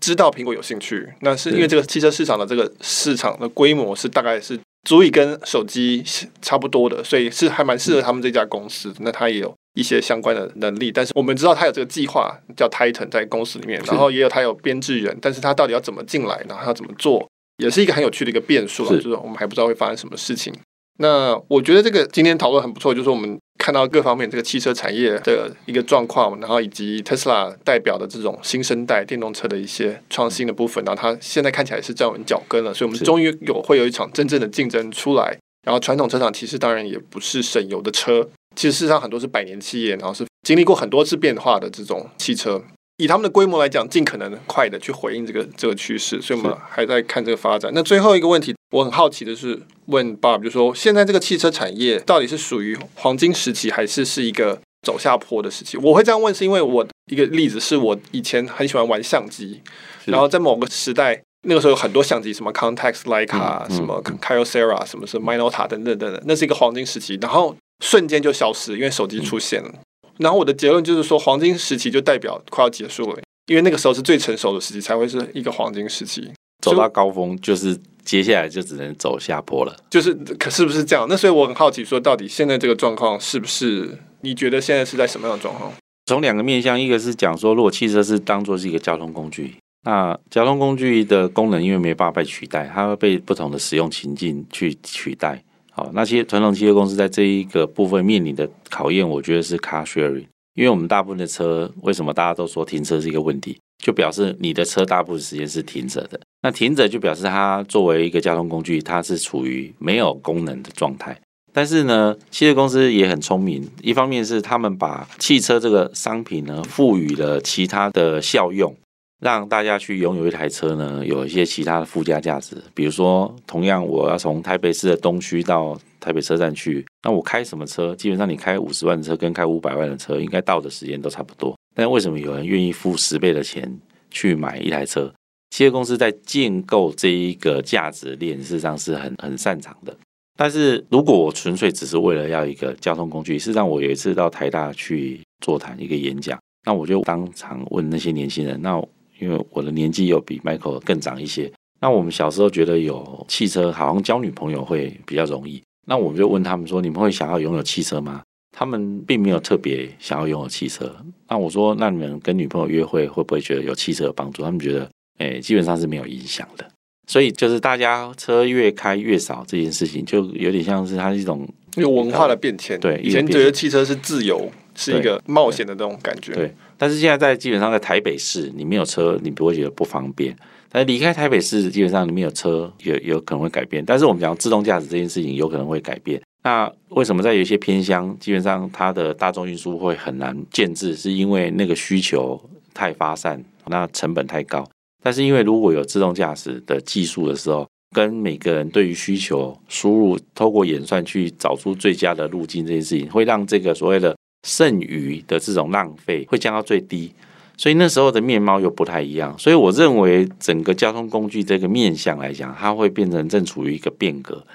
[0.00, 6.04] 知道苹果有兴趣，那是因为这个汽车市场的这个市场的规模是大概是足以跟手机
[6.40, 8.94] 差不多的，所以是还蛮适合他们这家公司。
[9.00, 17.26] 那他也有一些相关的能力，但是我们知道他有这个计划叫 Titan 在公司里面，然后也有他有编制人，但是他到底要怎么进来，然后要怎么做，
[17.56, 20.54] 也是一个很有趣的一个变数，就是我们还不知道会发生什么事情。
[20.98, 35.36] 那我觉得这个今天讨论很不错，就是我们看到各方面这个汽车产业的一个状况，然后以及特斯拉代表的这种新生代电动车的一些创新的部分，然后它现在看起来是站稳脚跟了，所以我们终于有会有一场真正的竞争出来。
[35.64, 42.62] 然后传统车厂其实当然也不是省油的车，其实事实上很多是百年企业，然后是经历过很多次变化的这种汽车。
[42.98, 47.70] 以他们的规模来讲，尽可能快的去回应这个这个趋势，所以我们还在看这个发展。
[47.74, 55.76] 那最后一个问题，我很好奇的是问 Bob，就是说现在这个汽车产业到底是属于黄金时期，还是是一个走下坡的时期？
[55.76, 59.60] 我会这样问，是因为我一个例子是我以前很喜欢玩相机，
[60.06, 69.70] 然后在某个时代那个时候有很多相机，什么 Contax、Leica、什么 Kyocera、什么是 Minolta 等等等等，那是一个黄金时期，然后瞬间就消失，因为手机出现了。
[70.18, 76.30] 嗯、然后我的结论就是说，黄金时期就代表快要结束了，因为那个时候是最成熟的时期，才会是一个黄金时期。
[76.62, 79.76] 走到高峰，就是接下来就只能走下坡了。
[79.88, 81.06] 就是可是不是这样？
[81.08, 83.98] 那所以我很好奇，说到底现在这个状况是不是？
[84.22, 85.72] 你觉得现在是在什么样的状况？
[86.06, 89.54] 从两个面向，一个是讲说，如果汽车是当做是一个交通工具，
[89.84, 95.44] 那交通工具的功能因为没办法被取代，它会被不同的使用情境去取代。
[95.76, 100.24] 好，那些传统汽车公司在这一个部分面临的考验，我觉得是 car sharing。
[100.54, 103.58] 因为我们大部分的车，为什么大家都说停车是一个问题？
[103.84, 106.18] 就表示你的车大部分时间是停着的。
[106.40, 111.14] 那停着就表示它作为一个交通工具，它是处于没有功能的状态。
[111.52, 118.74] 但是呢，汽车公司也很聪明，一方面是他们把汽车这个商品呢赋予了其他的效用，
[119.20, 122.56] 让大家去拥有一台车呢有一些其他的附加价值。
[122.74, 127.94] 比如说，同样我要从台北市的东区到台北车站去，那我开什么车？
[127.96, 131.56] 基本上你开五十万的车跟开五百万的车，应该到的时间都差不多。
[131.74, 133.78] 但为什么有人愿意付十倍的钱
[134.10, 135.12] 去买一台车？
[135.50, 139.96] 汽车公司在建构这一个价值链，事实上是很很擅长的。
[140.38, 148.78] 但是如果我纯粹只是为了要一个交通工具，事实上我有一次到台大去座谈一个演讲，那我就当场问那些年轻人，那
[149.18, 151.50] 因为我的年纪又比 Michael 更长一些，
[151.80, 155.62] 那我们小时候觉得有汽车好像交女朋友会比较容易。
[155.86, 158.22] 那我们就问他们说：“你们会想要拥有汽车吗？”
[158.56, 160.94] 他们并没有特别想要拥有汽车。
[161.28, 164.88] 那我说：“那你们跟女朋友约会会不会觉得有汽车有帮助？”他们觉得
[165.18, 166.66] ：“诶，基本上是没有影响的。”
[167.06, 172.80] 所以就是大家车越开越少这件事情，就有点像是它是一种有文化的变迁。
[172.80, 176.32] 对，以前觉得汽车是自由，是一个冒险的那种感觉。
[176.32, 180.36] 对，但是现在在基本上在台北市，你没有车，你不会觉得不方便。
[180.68, 183.84] 但是离开台北市，基本上你没有车，有有可能会改变。
[183.84, 186.20] 但是我们讲自动驾驶这件事情，有可能会改变。
[186.42, 190.94] 那为什么在有一些偏乡，基本上它的大众运输会很难建置？
[190.94, 192.40] 是因为那个需求
[192.74, 194.68] 太发散，那成本太高。
[195.02, 204.15] 但是因为如果有自动驾驶的技术的时候，跟每个人对于需求输入，透过演算去找出最佳的路径，这件事情会让这个所谓的
[204.46, 207.12] 剩余的这种浪费会降到最低。
[207.58, 214.46] 所以那时候的面貌又不太一样，所以我认为整个交通工具这个面向来讲，它会变成正处于一个变革。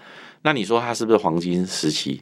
[0.43, 2.21] 那你说它是不是黄金时期？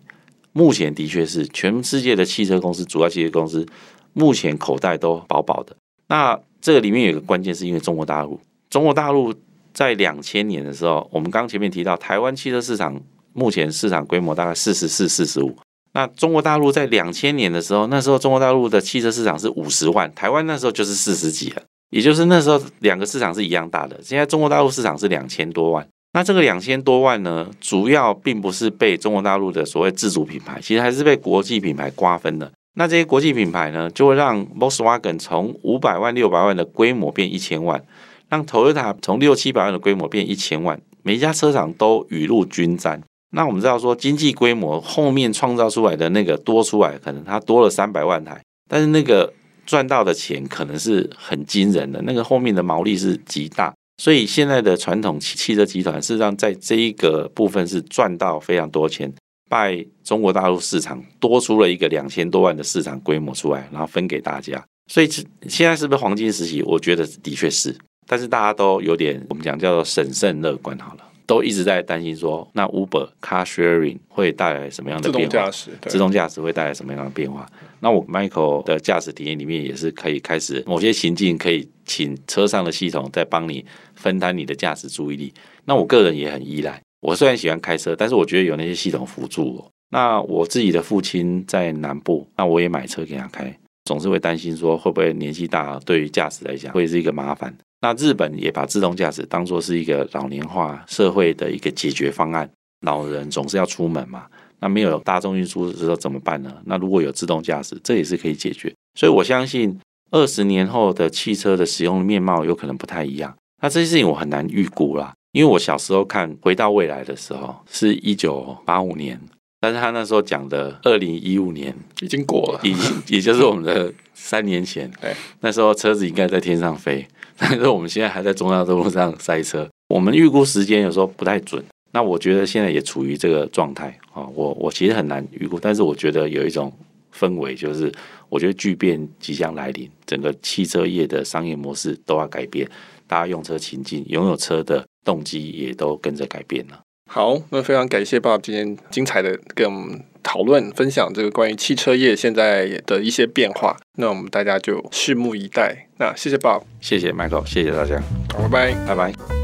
[0.53, 3.65] 目前的确是，全世界的汽车公司，主要汽车公司
[4.13, 5.76] 目前口袋都饱饱的。
[6.07, 8.39] 那这个里面有一个关键，是因为中国大陆，
[8.70, 9.34] 中国大陆
[9.74, 12.99] 在两千年的时候，我们刚前面提到，台湾汽车市场
[13.34, 15.53] 目前市场规模大概四十四、四十五。
[15.94, 24.00] 那中国大陆在两千年的时候，那时候中国大陆的汽车市场是五十万，台湾那时候就是四十几了，也就是那时候两个市场是一样大的。
[24.04, 32.52] 现在中国大陆市场是两千多万，那这个两千多万呢，主要并不是被中国大陆的所谓自主品牌，其实还是被国际品牌瓜分的。
[32.76, 37.84] 那这些国际品牌呢，就会让 Volkswagen 从五百万、六百万的规模变一千万，
[38.30, 43.02] 让 Toyota 从六七百万的规模变一千万，每一家车厂都雨露均沾。
[43.32, 49.32] 那我们知道说，经济规模后面创造出来的那个多出来，可能它多了三百万台，但是那个
[49.65, 53.73] 赚到的钱可能是很惊人的，那个后面的毛利是极大。
[54.01, 59.13] 所以现在的传统汽汽车集团事实上在这一个部分是赚到非常多钱，
[59.49, 64.63] 拜中国大陆市场多出了一个两千多万的市场规模出来，然后分给大家。
[64.91, 65.09] 所以
[65.47, 66.63] 现在是不是黄金时期？
[66.63, 67.75] 我觉得的确是，
[68.07, 71.03] 但是大家都有点我们讲叫做审慎乐观好了。
[71.30, 75.30] 都一直在担心说，那 Uber Car Sharing 会带来什么样的变化？
[75.30, 77.47] 自动驾驶，自动驾驶会带来什么样的变化？
[77.82, 83.63] 那我 Michael 的驾驶体验里面也是可以开始某些情境，可以请车上的系统在帮你
[83.93, 85.32] 分担你的驾驶注意力。
[85.65, 86.82] 那我个人也很依赖。
[87.01, 89.71] 我虽然喜欢开车，但是我觉得有那些系统辅助我。
[89.91, 93.55] 那我自己的父亲在南部，那我也买车给他开，
[93.86, 97.55] 总是会担心说，会不会年纪大了，对于驾驶来讲会是一个麻烦。
[97.82, 102.49] 那日本也把自动驾驶当作是一个老年化社会的一个解决方案。
[102.82, 104.27] 老人总是要出门嘛，
[104.59, 106.55] 那没有大众运输的时候怎么办呢？
[106.65, 108.73] 那如果有自动驾驶，这也是可以解决。
[108.97, 109.77] 所以我相信
[110.11, 113.36] 二十年后的汽车的使用面貌有可能不太一样。
[113.61, 119.19] 那这些事情我很难预估啦，因为我小时候看《回到未来》的时候是一九八五年，
[119.60, 124.89] 但是他那时候讲的二零一五年已经过了，已经也就是我们的三年前。
[125.01, 127.05] 对，那时候车子应该在天上飞。
[127.38, 131.64] 但是我们现在还在中央道路上塞车，我们预估时间有时候不太准。
[131.91, 136.72] 那我觉得现在也处于这个状态啊，我我其实很难预估，但是我觉得有一种
[137.18, 137.91] 氛围，就是
[138.28, 142.70] 我觉得巨变即将来临，整个汽车业的商业模式都要改变。
[143.07, 146.80] 大家用车情境，拥有车的动机也都跟着改变了。
[147.12, 153.76] 好，那非常感谢 Bob 今天精彩的跟我们讨论分享这个关于汽车业现在的一些变化。
[153.97, 155.88] 那我们大家就拭目以待。
[155.97, 157.99] 那谢谢 Bob，谢谢 Michael，谢谢大家，
[158.32, 159.39] 好，拜拜，拜拜。